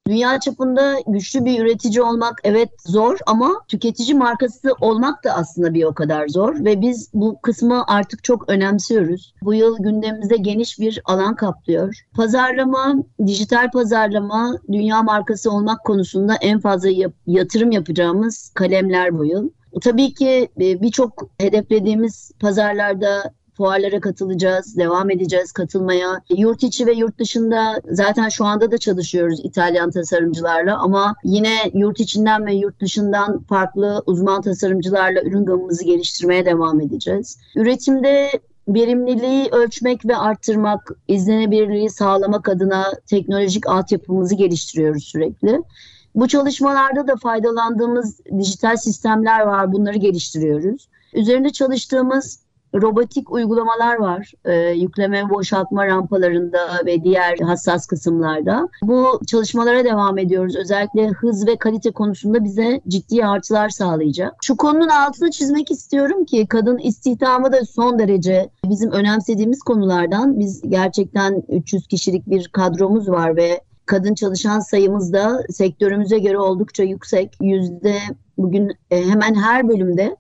Dünya 0.08 0.40
çapında 0.40 0.96
güçlü 1.08 1.46
bir 1.46 1.64
üretici 1.64 2.02
olmak 2.02 2.40
evet 2.44 2.70
zor 2.86 3.18
ama 3.26 3.62
tüketici 3.68 4.18
markası 4.18 4.74
olmak 4.82 5.24
da 5.24 5.34
aslında 5.34 5.74
bir 5.74 5.84
o 5.84 5.94
kadar 5.94 6.28
zor 6.28 6.66
ve 6.66 6.82
biz 6.82 7.10
bu 7.14 7.42
kısmı 7.42 7.84
artık 7.88 8.24
çok 8.24 8.50
önemsiyoruz. 8.50 9.34
Bu 9.44 9.54
yıl 9.54 9.78
gündemimizde 9.80 10.38
geniş 10.38 10.80
bir 10.80 11.02
alan 11.06 11.36
kaplıyor. 11.36 11.96
Pazarlama, 12.16 12.96
dijital 13.28 13.72
pazarlama, 13.72 14.58
dünya 14.72 15.04
markası 15.04 15.52
olmak 15.52 15.86
konusunda 15.86 16.36
en 16.36 16.60
fazla 16.60 16.90
yap- 16.90 17.14
yatırım 17.28 17.72
yapacağımız 17.72 18.52
kalemler 18.54 19.18
bu 19.18 19.26
yıl. 19.26 19.50
Tabii 19.82 20.14
ki 20.14 20.50
e, 20.62 20.82
birçok 20.82 21.30
hedeflediğimiz 21.38 22.32
pazarlarda 22.40 23.34
fuarlara 23.62 24.00
katılacağız, 24.00 24.78
devam 24.78 25.10
edeceğiz 25.10 25.52
katılmaya. 25.52 26.22
Yurt 26.30 26.64
içi 26.64 26.88
ve 26.88 26.92
yurt 26.92 27.20
dışında 27.20 27.82
zaten 27.92 28.30
şu 28.30 28.46
anda 28.46 28.72
da 28.72 28.78
çalışıyoruz 28.78 29.40
İtalyan 29.44 29.92
tasarımcılarla 29.92 30.78
ama 30.78 31.16
yine 31.24 31.72
yurt 31.74 32.00
içinden 32.00 32.46
ve 32.46 32.54
yurt 32.54 32.82
dışından 32.82 33.40
farklı 33.40 34.04
uzman 34.06 34.42
tasarımcılarla 34.42 35.22
ürün 35.22 35.46
gamımızı 35.46 35.86
geliştirmeye 35.86 36.46
devam 36.46 36.82
edeceğiz. 36.82 37.38
Üretimde 37.56 38.32
verimliliği 38.68 39.50
ölçmek 39.52 40.06
ve 40.06 40.18
arttırmak, 40.18 40.92
izlenebilirliği 41.08 41.90
sağlamak 41.90 42.50
adına 42.50 42.86
teknolojik 43.08 43.68
altyapımızı 43.68 44.36
geliştiriyoruz 44.36 45.04
sürekli. 45.04 45.62
Bu 46.16 46.28
çalışmalarda 46.28 47.08
da 47.08 47.16
faydalandığımız 47.16 48.20
dijital 48.40 48.76
sistemler 48.76 49.40
var. 49.40 49.74
Bunları 49.74 49.98
geliştiriyoruz. 49.98 50.88
Üzerinde 51.14 51.50
çalıştığımız 51.50 52.40
robotik 52.74 53.32
uygulamalar 53.32 53.96
var. 53.96 54.32
E, 54.46 54.54
yükleme 54.56 55.30
boşaltma 55.30 55.88
rampalarında 55.88 56.60
ve 56.86 57.04
diğer 57.04 57.38
hassas 57.38 57.88
kısımlarda. 57.88 58.70
Bu 58.84 59.20
çalışmalara 59.28 59.84
devam 59.86 60.18
ediyoruz. 60.18 60.56
Özellikle 60.56 61.08
hız 61.08 61.48
ve 61.48 61.56
kalite 61.56 61.92
konusunda 61.92 62.44
bize 62.44 62.82
ciddi 62.88 63.26
artılar 63.26 63.70
sağlayacak. 63.70 64.36
Şu 64.42 64.58
konunun 64.58 64.90
altını 64.90 65.32
çizmek 65.32 65.72
istiyorum 65.72 66.26
ki 66.26 66.48
kadın 66.48 66.78
istihdamı 66.78 67.52
da 67.52 67.66
son 67.66 68.00
derece 68.00 68.50
bizim 68.66 68.92
önemsediğimiz 68.92 69.60
konulardan. 69.60 70.40
Biz 70.40 70.62
gerçekten 70.70 71.44
300 71.50 71.88
kişilik 71.88 72.30
bir 72.30 72.48
kadromuz 72.48 73.10
var 73.10 73.36
ve 73.36 73.62
kadın 73.86 74.14
çalışan 74.14 74.60
sayımız 74.60 75.14
da 75.14 75.44
sektörümüze 75.50 76.20
göre 76.20 76.38
oldukça 76.38 76.84
yüksek. 76.84 77.38
Yüzde 77.42 77.96
bugün 78.38 78.72
e, 78.92 79.10
hemen 79.10 79.36
her 79.36 79.70
bölümde 79.70 80.16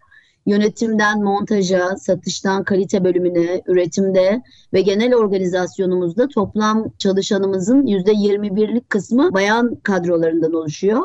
Yönetimden 0.46 1.24
montaja, 1.24 1.98
satıştan 1.98 2.64
kalite 2.64 3.04
bölümüne, 3.04 3.62
üretimde 3.68 4.42
ve 4.74 4.82
genel 4.82 5.16
organizasyonumuzda 5.16 6.28
toplam 6.28 6.86
çalışanımızın 6.98 7.86
%21'lik 7.86 8.89
kısmı 8.89 9.34
bayan 9.34 9.76
kadrolarından 9.76 10.54
oluşuyor. 10.54 11.04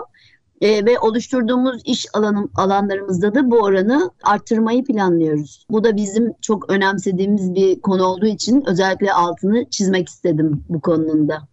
E, 0.61 0.87
ve 0.87 0.99
oluşturduğumuz 0.99 1.83
iş 1.85 2.07
alanı, 2.15 2.49
alanlarımızda 2.55 3.35
da 3.35 3.51
bu 3.51 3.59
oranı 3.59 4.11
arttırmayı 4.23 4.85
planlıyoruz. 4.85 5.67
Bu 5.71 5.85
da 5.85 5.97
bizim 5.97 6.33
çok 6.41 6.71
önemsediğimiz 6.71 7.55
bir 7.55 7.81
konu 7.81 8.05
olduğu 8.05 8.27
için 8.27 8.65
özellikle 8.67 9.13
altını 9.13 9.65
çizmek 9.71 10.09
istedim 10.09 10.65
bu 10.69 10.81
konunun 10.81 11.29
da. 11.29 11.49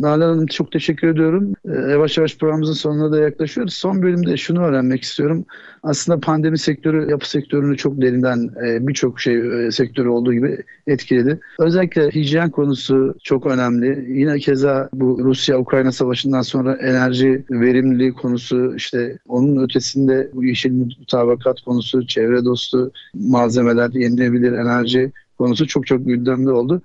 Nalan 0.00 0.20
Hanım 0.20 0.46
çok 0.46 0.72
teşekkür 0.72 1.08
ediyorum. 1.08 1.54
Ee, 1.64 1.90
yavaş 1.90 2.18
yavaş 2.18 2.38
programımızın 2.38 2.72
sonuna 2.72 3.12
da 3.12 3.20
yaklaşıyoruz. 3.20 3.74
Son 3.74 4.02
bölümde 4.02 4.36
şunu 4.36 4.64
öğrenmek 4.64 5.02
istiyorum. 5.02 5.44
Aslında 5.82 6.20
pandemi 6.20 6.58
sektörü, 6.58 7.10
yapı 7.10 7.30
sektörünü 7.30 7.76
çok 7.76 8.00
derinden 8.00 8.50
e, 8.66 8.86
birçok 8.86 9.20
şey 9.20 9.66
e, 9.66 9.70
sektörü 9.70 10.08
olduğu 10.08 10.32
gibi 10.32 10.58
etkiledi. 10.86 11.40
Özellikle 11.58 12.10
hijyen 12.10 12.50
konusu 12.50 13.14
çok 13.22 13.46
önemli. 13.46 14.18
Yine 14.18 14.38
keza 14.38 14.88
bu 14.92 15.18
Rusya-Ukrayna 15.24 15.92
savaşından 15.92 16.42
sonra 16.42 16.74
enerji 16.74 17.44
verimliliği 17.50 18.12
konusu 18.12 18.74
işte 18.76 19.18
onun 19.28 19.64
ötesinde 19.64 20.30
bu 20.34 20.44
yeşil 20.44 20.72
mutabakat 20.72 21.60
konusu, 21.60 22.06
çevre 22.06 22.44
dostu 22.44 22.92
malzemeler, 23.14 23.90
yenilebilir 23.90 24.52
enerji 24.52 25.12
konusu 25.38 25.66
çok 25.66 25.86
çok 25.86 26.06
gündemde 26.06 26.50
oldu. 26.50 26.82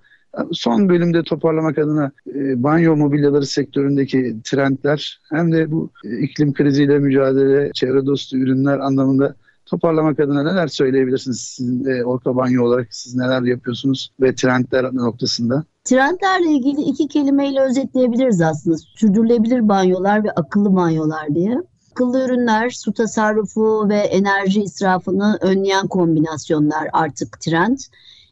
Son 0.51 0.89
bölümde 0.89 1.23
toparlamak 1.23 1.77
adına 1.77 2.11
e, 2.35 2.63
banyo 2.63 2.95
mobilyaları 2.95 3.45
sektöründeki 3.45 4.35
trendler 4.43 5.19
hem 5.29 5.51
de 5.51 5.71
bu 5.71 5.89
e, 6.05 6.19
iklim 6.19 6.53
kriziyle 6.53 6.99
mücadele, 6.99 7.71
çevre 7.73 8.05
dostu 8.05 8.37
ürünler 8.37 8.79
anlamında 8.79 9.35
toparlamak 9.65 10.19
adına 10.19 10.43
neler 10.43 10.67
söyleyebilirsiniz? 10.67 11.39
Sizin 11.39 11.85
e, 11.85 12.05
Orta 12.05 12.35
Banyo 12.35 12.63
olarak 12.63 12.87
siz 12.89 13.15
neler 13.15 13.41
yapıyorsunuz 13.41 14.11
ve 14.21 14.35
trendler 14.35 14.95
noktasında? 14.95 15.63
Trendlerle 15.83 16.51
ilgili 16.51 16.81
iki 16.81 17.07
kelimeyle 17.07 17.61
özetleyebiliriz 17.61 18.41
aslında. 18.41 18.77
Sürdürülebilir 18.77 19.69
banyolar 19.69 20.23
ve 20.23 20.31
akıllı 20.31 20.75
banyolar 20.75 21.35
diye. 21.35 21.57
Akıllı 21.91 22.25
ürünler, 22.25 22.69
su 22.69 22.93
tasarrufu 22.93 23.89
ve 23.89 23.97
enerji 23.97 24.61
israfını 24.61 25.37
önleyen 25.41 25.87
kombinasyonlar 25.87 26.87
artık 26.93 27.41
trend 27.41 27.77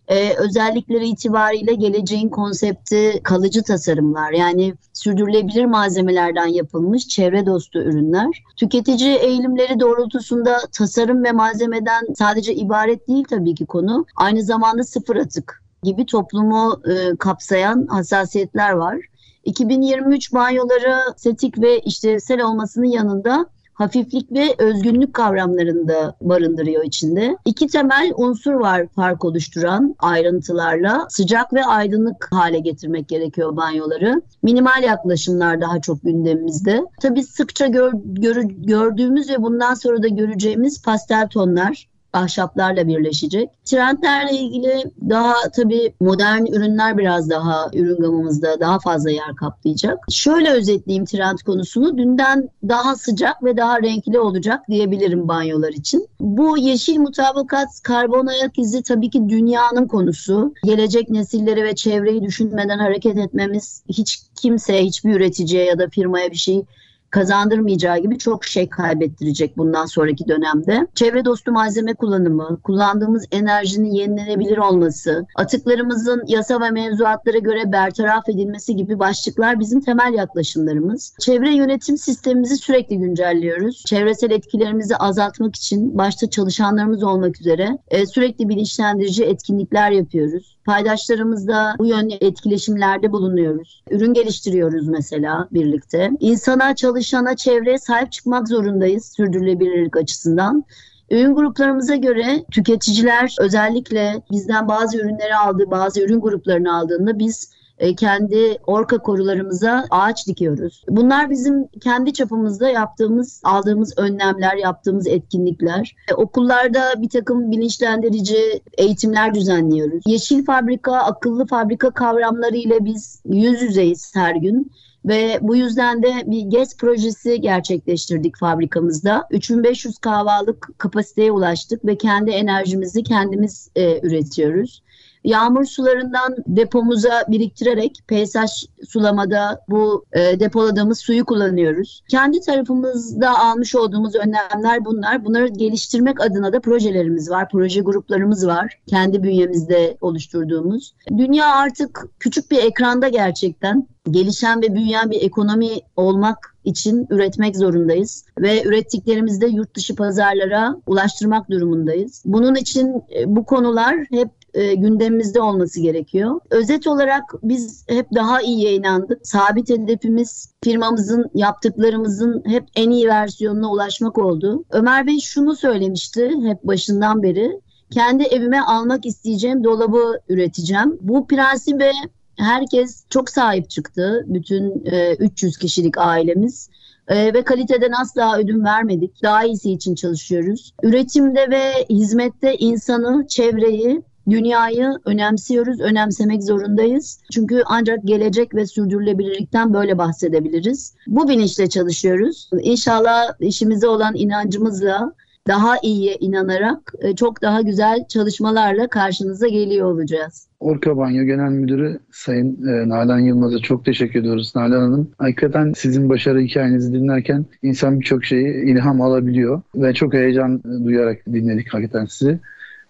e, 0.09 0.33
özellikleri 0.33 1.07
itibariyle 1.07 1.73
geleceğin 1.73 2.29
konsepti 2.29 3.19
kalıcı 3.23 3.63
tasarımlar 3.63 4.31
yani 4.31 4.73
sürdürülebilir 4.93 5.65
malzemelerden 5.65 6.47
yapılmış 6.47 7.07
çevre 7.07 7.45
dostu 7.45 7.79
ürünler. 7.79 8.43
Tüketici 8.55 9.15
eğilimleri 9.15 9.79
doğrultusunda 9.79 10.59
tasarım 10.71 11.23
ve 11.23 11.31
malzemeden 11.31 12.05
sadece 12.17 12.53
ibaret 12.55 13.07
değil 13.07 13.25
tabii 13.29 13.55
ki 13.55 13.65
konu. 13.65 14.05
Aynı 14.15 14.43
zamanda 14.43 14.83
sıfır 14.83 15.15
atık 15.15 15.63
gibi 15.83 16.05
toplumu 16.05 16.81
e, 16.85 17.15
kapsayan 17.15 17.87
hassasiyetler 17.87 18.71
var. 18.71 18.97
2023 19.43 20.33
banyoları 20.33 21.13
estetik 21.15 21.61
ve 21.61 21.79
işlevsel 21.79 22.41
olmasının 22.41 22.85
yanında 22.85 23.45
hafiflik 23.79 24.31
ve 24.31 24.55
özgünlük 24.57 25.13
kavramlarını 25.13 25.87
da 25.87 26.15
barındırıyor 26.21 26.83
içinde. 26.83 27.37
İki 27.45 27.67
temel 27.67 28.11
unsur 28.17 28.53
var 28.53 28.87
fark 28.95 29.25
oluşturan 29.25 29.95
ayrıntılarla. 29.99 31.07
Sıcak 31.09 31.53
ve 31.53 31.65
aydınlık 31.65 32.27
hale 32.31 32.59
getirmek 32.59 33.07
gerekiyor 33.07 33.55
banyoları. 33.55 34.21
Minimal 34.43 34.83
yaklaşımlar 34.83 35.61
daha 35.61 35.81
çok 35.81 36.03
gündemimizde. 36.03 36.85
Tabii 37.01 37.23
sıkça 37.23 37.67
gör, 37.67 37.91
gör, 38.03 38.43
gördüğümüz 38.43 39.29
ve 39.29 39.41
bundan 39.41 39.73
sonra 39.73 40.03
da 40.03 40.07
göreceğimiz 40.07 40.81
pastel 40.83 41.27
tonlar 41.27 41.87
ahşaplarla 42.13 42.87
birleşecek. 42.87 43.49
Trendlerle 43.65 44.37
ilgili 44.37 44.83
daha 45.09 45.33
tabii 45.55 45.93
modern 45.99 46.45
ürünler 46.45 46.97
biraz 46.97 47.29
daha 47.29 47.67
ürün 47.73 48.01
gamımızda 48.01 48.59
daha 48.59 48.79
fazla 48.79 49.11
yer 49.11 49.35
kaplayacak. 49.35 49.99
Şöyle 50.09 50.49
özetleyeyim 50.49 51.05
trend 51.05 51.37
konusunu. 51.45 51.97
Dünden 51.97 52.49
daha 52.69 52.95
sıcak 52.95 53.43
ve 53.43 53.57
daha 53.57 53.81
renkli 53.81 54.19
olacak 54.19 54.67
diyebilirim 54.67 55.27
banyolar 55.27 55.73
için. 55.73 56.07
Bu 56.19 56.57
yeşil 56.57 56.97
mutabakat 56.97 57.67
karbon 57.83 58.25
ayak 58.25 58.59
izi 58.59 58.83
tabii 58.83 59.09
ki 59.09 59.29
dünyanın 59.29 59.87
konusu. 59.87 60.53
Gelecek 60.63 61.09
nesilleri 61.09 61.63
ve 61.63 61.75
çevreyi 61.75 62.23
düşünmeden 62.23 62.79
hareket 62.79 63.17
etmemiz 63.17 63.83
hiç 63.89 64.19
kimseye, 64.35 64.83
hiçbir 64.83 65.15
üreticiye 65.15 65.65
ya 65.65 65.79
da 65.79 65.89
firmaya 65.89 66.31
bir 66.31 66.37
şey 66.37 66.63
kazandırmayacağı 67.09 67.97
gibi 67.97 68.17
çok 68.17 68.45
şey 68.45 68.69
kaybettirecek 68.69 69.57
bundan 69.57 69.85
sonraki 69.85 70.27
dönemde. 70.27 70.87
Çevre 70.95 71.25
dostu 71.25 71.51
malzeme 71.51 71.93
kullanımı, 71.93 72.59
kullandığımız 72.63 73.25
enerjinin 73.31 73.91
yenilenebilir 73.91 74.57
olması, 74.57 75.25
atıklarımızın 75.35 76.23
yasa 76.27 76.61
ve 76.61 76.71
mevzuatlara 76.71 77.37
göre 77.37 77.71
bertaraf 77.71 78.29
edilmesi 78.29 78.75
gibi 78.75 78.99
başlıklar 78.99 79.59
bizim 79.59 79.81
temel 79.81 80.13
yaklaşımlarımız. 80.13 81.13
Çevre 81.19 81.55
yönetim 81.55 81.97
sistemimizi 81.97 82.57
sürekli 82.57 82.97
güncelliyoruz. 82.97 83.83
Çevresel 83.85 84.31
etkilerimizi 84.31 84.95
azaltmak 84.95 85.55
için 85.55 85.97
başta 85.97 86.29
çalışanlarımız 86.29 87.03
olmak 87.03 87.41
üzere 87.41 87.77
e, 87.87 88.05
sürekli 88.05 88.49
bilinçlendirici 88.49 89.23
etkinlikler 89.23 89.91
yapıyoruz. 89.91 90.58
Paydaşlarımızla 90.69 91.75
bu 91.79 91.85
yönde 91.85 92.17
etkileşimlerde 92.21 93.11
bulunuyoruz. 93.11 93.83
Ürün 93.89 94.13
geliştiriyoruz 94.13 94.87
mesela 94.87 95.47
birlikte. 95.51 96.11
İnsana, 96.19 96.75
çalışana, 96.75 97.35
çevreye 97.35 97.77
sahip 97.77 98.11
çıkmak 98.11 98.47
zorundayız 98.47 99.13
sürdürülebilirlik 99.17 99.97
açısından. 99.97 100.65
Ürün 101.11 101.35
gruplarımıza 101.35 101.95
göre 101.95 102.45
tüketiciler 102.51 103.35
özellikle 103.39 104.21
bizden 104.31 104.67
bazı 104.67 104.97
ürünleri 104.97 105.35
aldığı, 105.35 105.71
bazı 105.71 106.01
ürün 106.01 106.21
gruplarını 106.21 106.77
aldığında 106.77 107.19
biz 107.19 107.51
kendi 107.97 108.57
orka 108.67 108.97
korularımıza 108.97 109.85
ağaç 109.89 110.27
dikiyoruz. 110.27 110.83
Bunlar 110.89 111.29
bizim 111.29 111.67
kendi 111.67 112.13
çapımızda 112.13 112.69
yaptığımız, 112.69 113.41
aldığımız 113.43 113.93
önlemler, 113.97 114.55
yaptığımız 114.55 115.07
etkinlikler. 115.07 115.95
E, 116.11 116.13
okullarda 116.13 116.93
bir 116.97 117.09
takım 117.09 117.51
bilinçlendirici 117.51 118.61
eğitimler 118.77 119.33
düzenliyoruz. 119.33 120.03
Yeşil 120.05 120.45
fabrika, 120.45 120.97
akıllı 120.97 121.45
fabrika 121.45 121.91
kavramları 121.91 122.55
ile 122.55 122.85
biz 122.85 123.21
yüz 123.25 123.61
yüzeyiz 123.61 124.11
her 124.15 124.35
gün. 124.35 124.71
Ve 125.05 125.39
bu 125.41 125.55
yüzden 125.55 126.03
de 126.03 126.13
bir 126.25 126.41
GES 126.41 126.77
projesi 126.77 127.41
gerçekleştirdik 127.41 128.37
fabrikamızda. 128.37 129.27
3500 129.31 129.97
kahvalık 129.97 130.69
kapasiteye 130.77 131.31
ulaştık 131.31 131.85
ve 131.85 131.97
kendi 131.97 132.31
enerjimizi 132.31 133.03
kendimiz 133.03 133.69
e, 133.75 134.07
üretiyoruz. 134.07 134.83
Yağmur 135.23 135.65
sularından 135.65 136.35
depomuza 136.47 137.25
biriktirerek 137.27 138.03
peyzaj 138.07 138.51
sulamada 138.87 139.61
bu 139.69 140.05
e, 140.13 140.39
depoladığımız 140.39 140.99
suyu 140.99 141.25
kullanıyoruz. 141.25 142.03
Kendi 142.09 142.39
tarafımızda 142.39 143.39
almış 143.39 143.75
olduğumuz 143.75 144.15
önlemler 144.15 144.85
bunlar. 144.85 145.25
Bunları 145.25 145.47
geliştirmek 145.47 146.21
adına 146.21 146.53
da 146.53 146.59
projelerimiz 146.59 147.29
var, 147.29 147.49
proje 147.51 147.81
gruplarımız 147.81 148.47
var. 148.47 148.79
Kendi 148.87 149.23
bünyemizde 149.23 149.97
oluşturduğumuz. 150.01 150.93
Dünya 151.17 151.55
artık 151.55 152.07
küçük 152.19 152.51
bir 152.51 152.57
ekranda 152.57 153.07
gerçekten 153.07 153.87
gelişen 154.11 154.61
ve 154.61 154.75
büyüyen 154.75 155.11
bir 155.11 155.21
ekonomi 155.21 155.69
olmak 155.95 156.55
için 156.63 157.07
üretmek 157.09 157.57
zorundayız 157.57 158.25
ve 158.39 158.63
ürettiklerimizi 158.63 159.41
de 159.41 159.47
yurt 159.47 159.75
dışı 159.75 159.95
pazarlara 159.95 160.75
ulaştırmak 160.87 161.49
durumundayız. 161.49 162.23
Bunun 162.25 162.55
için 162.55 163.03
e, 163.15 163.35
bu 163.35 163.45
konular 163.45 163.95
hep 164.11 164.29
e, 164.53 164.73
gündemimizde 164.73 165.41
olması 165.41 165.81
gerekiyor. 165.81 166.39
Özet 166.49 166.87
olarak 166.87 167.23
biz 167.43 167.85
hep 167.89 168.07
daha 168.15 168.41
iyiye 168.41 168.73
inandık. 168.73 169.27
Sabit 169.27 169.69
hedefimiz 169.69 170.49
firmamızın 170.63 171.31
yaptıklarımızın 171.33 172.43
hep 172.45 172.63
en 172.75 172.89
iyi 172.89 173.07
versiyonuna 173.07 173.71
ulaşmak 173.71 174.17
oldu. 174.17 174.63
Ömer 174.71 175.07
Bey 175.07 175.19
şunu 175.19 175.55
söylemişti 175.55 176.31
hep 176.43 176.63
başından 176.63 177.23
beri. 177.23 177.61
Kendi 177.91 178.23
evime 178.23 178.61
almak 178.61 179.05
isteyeceğim 179.05 179.63
dolabı 179.63 180.19
üreteceğim. 180.29 180.97
Bu 181.01 181.27
prensibe 181.27 181.91
herkes 182.35 183.03
çok 183.09 183.29
sahip 183.29 183.69
çıktı. 183.69 184.25
Bütün 184.27 184.85
e, 184.85 185.15
300 185.15 185.57
kişilik 185.57 185.97
ailemiz. 185.97 186.69
Ee, 187.09 187.33
ve 187.33 187.43
kaliteden 187.43 187.91
asla 187.91 188.37
ödün 188.37 188.63
vermedik. 188.63 189.23
Daha 189.23 189.43
iyisi 189.43 189.71
için 189.71 189.95
çalışıyoruz. 189.95 190.73
Üretimde 190.83 191.49
ve 191.49 191.85
hizmette 191.89 192.55
insanı, 192.55 193.27
çevreyi 193.27 194.01
Dünyayı 194.29 194.89
önemsiyoruz, 195.05 195.79
önemsemek 195.81 196.43
zorundayız. 196.43 197.21
Çünkü 197.33 197.61
ancak 197.65 198.03
gelecek 198.03 198.55
ve 198.55 198.65
sürdürülebilirlikten 198.65 199.73
böyle 199.73 199.97
bahsedebiliriz. 199.97 200.95
Bu 201.07 201.29
bilinçle 201.29 201.69
çalışıyoruz. 201.69 202.49
İnşallah 202.61 203.33
işimize 203.39 203.87
olan 203.87 204.15
inancımızla 204.15 205.13
daha 205.47 205.75
iyiye 205.83 206.15
inanarak 206.19 206.93
e, 206.99 207.15
çok 207.15 207.41
daha 207.41 207.61
güzel 207.61 208.07
çalışmalarla 208.07 208.87
karşınıza 208.87 209.47
geliyor 209.47 209.91
olacağız. 209.91 210.47
Orka 210.59 210.97
Banyo 210.97 211.23
Genel 211.23 211.49
Müdürü 211.49 211.99
Sayın 212.11 212.67
e, 212.67 212.89
Nalan 212.89 213.19
Yılmaz'a 213.19 213.59
çok 213.59 213.85
teşekkür 213.85 214.19
ediyoruz 214.19 214.53
Nalan 214.55 214.81
Hanım. 214.81 215.11
Hakikaten 215.17 215.73
sizin 215.73 216.09
başarı 216.09 216.39
hikayenizi 216.39 216.93
dinlerken 216.93 217.45
insan 217.61 217.99
birçok 217.99 218.25
şeyi 218.25 218.71
ilham 218.71 219.01
alabiliyor 219.01 219.61
ve 219.75 219.93
çok 219.93 220.13
heyecan 220.13 220.63
duyarak 220.63 221.25
dinledik 221.25 221.73
hakikaten 221.73 222.05
sizi. 222.05 222.39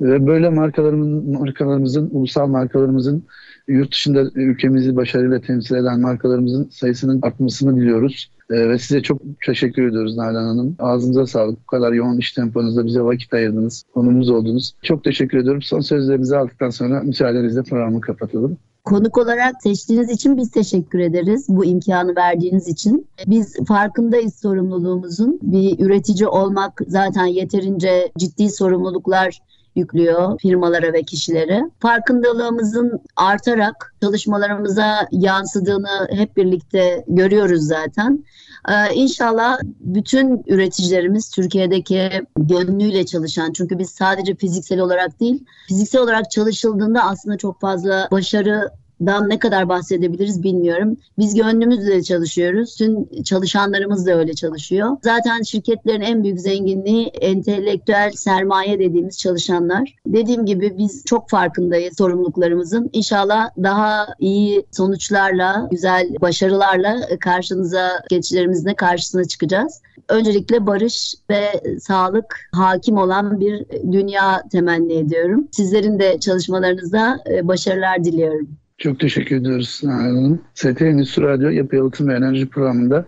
Ve 0.02 0.28
böyle 0.28 0.50
markalarımızın, 0.50 1.40
markalarımızın, 1.40 2.10
ulusal 2.12 2.48
markalarımızın 2.48 3.24
yurt 3.68 3.92
dışında 3.92 4.24
ülkemizi 4.36 4.96
başarıyla 4.96 5.42
temsil 5.42 5.76
eden 5.76 6.00
markalarımızın 6.00 6.70
sayısının 6.72 7.22
artmasını 7.22 7.76
diliyoruz. 7.76 8.32
Ee, 8.52 8.70
ve 8.70 8.80
size 8.80 9.02
çok 9.02 9.22
teşekkür 9.46 9.88
ediyoruz 9.88 10.18
Nalan 10.18 10.48
Hanım. 10.48 10.76
Ağzınıza 10.80 11.26
sağlık. 11.26 11.62
Bu 11.62 11.66
kadar 11.66 11.94
yoğun 11.94 12.18
iş 12.18 12.34
temponuzda 12.34 12.86
bize 12.86 13.02
vakit 13.02 13.34
ayırdınız. 13.34 13.84
Konumuz 13.94 14.30
oldunuz. 14.30 14.76
Çok 14.82 15.04
teşekkür 15.04 15.38
ediyorum. 15.38 15.62
Son 15.62 15.80
sözlerinizi 15.80 16.38
aldıktan 16.38 16.70
sonra 16.70 17.04
müsaadenizle 17.04 17.64
programı 17.64 18.02
kapatalım. 18.02 18.58
Konuk 18.84 19.18
olarak 19.18 19.56
seçtiğiniz 19.64 20.10
için 20.10 20.38
biz 20.38 20.52
teşekkür 20.52 21.00
ederiz. 21.00 21.46
Bu 21.50 21.66
imkanı 21.66 22.16
verdiğiniz 22.16 22.68
için. 22.68 23.08
Biz 23.28 23.56
farkındayız 23.68 24.36
sorumluluğumuzun. 24.36 25.40
Bir 25.42 25.86
üretici 25.86 26.28
olmak 26.28 26.82
zaten 26.88 27.26
yeterince 27.26 28.12
ciddi 28.18 28.50
sorumluluklar 28.50 29.40
yüklüyor 29.76 30.40
firmalara 30.40 30.94
ve 30.94 31.04
kişilere. 31.04 31.64
Farkındalığımızın 31.80 33.02
artarak 33.16 33.96
çalışmalarımıza 34.02 35.08
yansıdığını 35.12 36.08
hep 36.12 36.38
birlikte 36.38 37.04
görüyoruz 37.08 37.62
zaten. 37.62 38.26
Ee, 38.70 38.94
inşallah 38.94 39.60
bütün 39.80 40.44
üreticilerimiz 40.48 41.30
Türkiye'deki 41.30 42.10
gönlüyle 42.38 43.06
çalışan 43.06 43.54
çünkü 43.54 43.80
biz 43.80 43.90
sadece 43.90 44.36
fiziksel 44.36 44.80
olarak 44.80 45.20
değil 45.20 45.46
fiziksel 45.68 46.02
olarak 46.02 46.32
çalışıldığında 46.32 47.04
aslında 47.04 47.38
çok 47.38 47.62
fazla 47.62 48.08
başarı 48.12 48.70
dan 49.06 49.30
ne 49.30 49.40
kadar 49.40 49.70
bahsedebiliriz 49.70 50.44
bilmiyorum. 50.44 50.98
Biz 51.18 51.36
gönlümüzle 51.36 52.04
çalışıyoruz. 52.04 52.76
Tüm 52.76 53.24
çalışanlarımız 53.24 54.08
da 54.08 54.18
öyle 54.18 54.34
çalışıyor. 54.34 54.98
Zaten 55.04 55.42
şirketlerin 55.42 56.02
en 56.02 56.24
büyük 56.24 56.40
zenginliği 56.40 57.08
entelektüel 57.08 58.12
sermaye 58.12 58.80
dediğimiz 58.80 59.20
çalışanlar. 59.20 59.96
Dediğim 60.06 60.46
gibi 60.46 60.78
biz 60.78 61.04
çok 61.06 61.30
farkındayız 61.30 61.98
sorumluluklarımızın. 61.98 62.90
İnşallah 62.94 63.50
daha 63.64 64.08
iyi 64.20 64.66
sonuçlarla, 64.72 65.68
güzel 65.72 66.16
başarılarla 66.22 67.00
karşınıza, 67.20 67.90
geçilerimizle 68.10 68.76
karşısına 68.76 69.24
çıkacağız. 69.24 69.82
Öncelikle 70.10 70.68
barış 70.68 71.16
ve 71.30 71.64
sağlık 71.80 72.50
hakim 72.52 72.98
olan 72.98 73.40
bir 73.40 73.66
dünya 73.92 74.44
temenni 74.52 74.94
ediyorum. 74.94 75.48
Sizlerin 75.52 76.00
de 76.00 76.20
çalışmalarınızda 76.20 77.20
başarılar 77.44 78.04
diliyorum. 78.04 78.50
Çok 78.80 79.00
teşekkür 79.00 79.36
ediyoruz 79.36 79.82
Hanım. 79.84 80.42
ST 80.54 80.82
Endüstri 80.82 81.24
Radyo 81.24 81.50
Yapı 81.50 81.76
Yalıtım 81.76 82.08
ve 82.08 82.14
Enerji 82.14 82.50
Programı'nda 82.50 83.06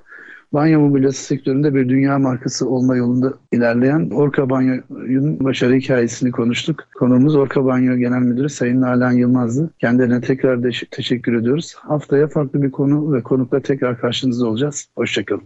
banyo 0.53 0.79
mobilyası 0.79 1.23
sektöründe 1.23 1.75
bir 1.75 1.89
dünya 1.89 2.19
markası 2.19 2.69
olma 2.69 2.95
yolunda 2.95 3.33
ilerleyen 3.51 4.09
Orka 4.09 4.49
Banyo'nun 4.49 5.39
başarı 5.39 5.73
hikayesini 5.73 6.31
konuştuk. 6.31 6.83
Konuğumuz 6.95 7.35
Orka 7.35 7.65
Banyo 7.65 7.97
Genel 7.97 8.21
Müdürü 8.21 8.49
Sayın 8.49 8.81
Nalan 8.81 9.11
Yılmaz'dı. 9.11 9.69
Kendilerine 9.79 10.21
tekrar 10.21 10.59
teşekkür 10.91 11.33
ediyoruz. 11.33 11.75
Haftaya 11.77 12.27
farklı 12.27 12.63
bir 12.63 12.71
konu 12.71 13.13
ve 13.13 13.23
konukla 13.23 13.59
tekrar 13.59 14.01
karşınızda 14.01 14.47
olacağız. 14.47 14.87
Hoşçakalın. 14.95 15.43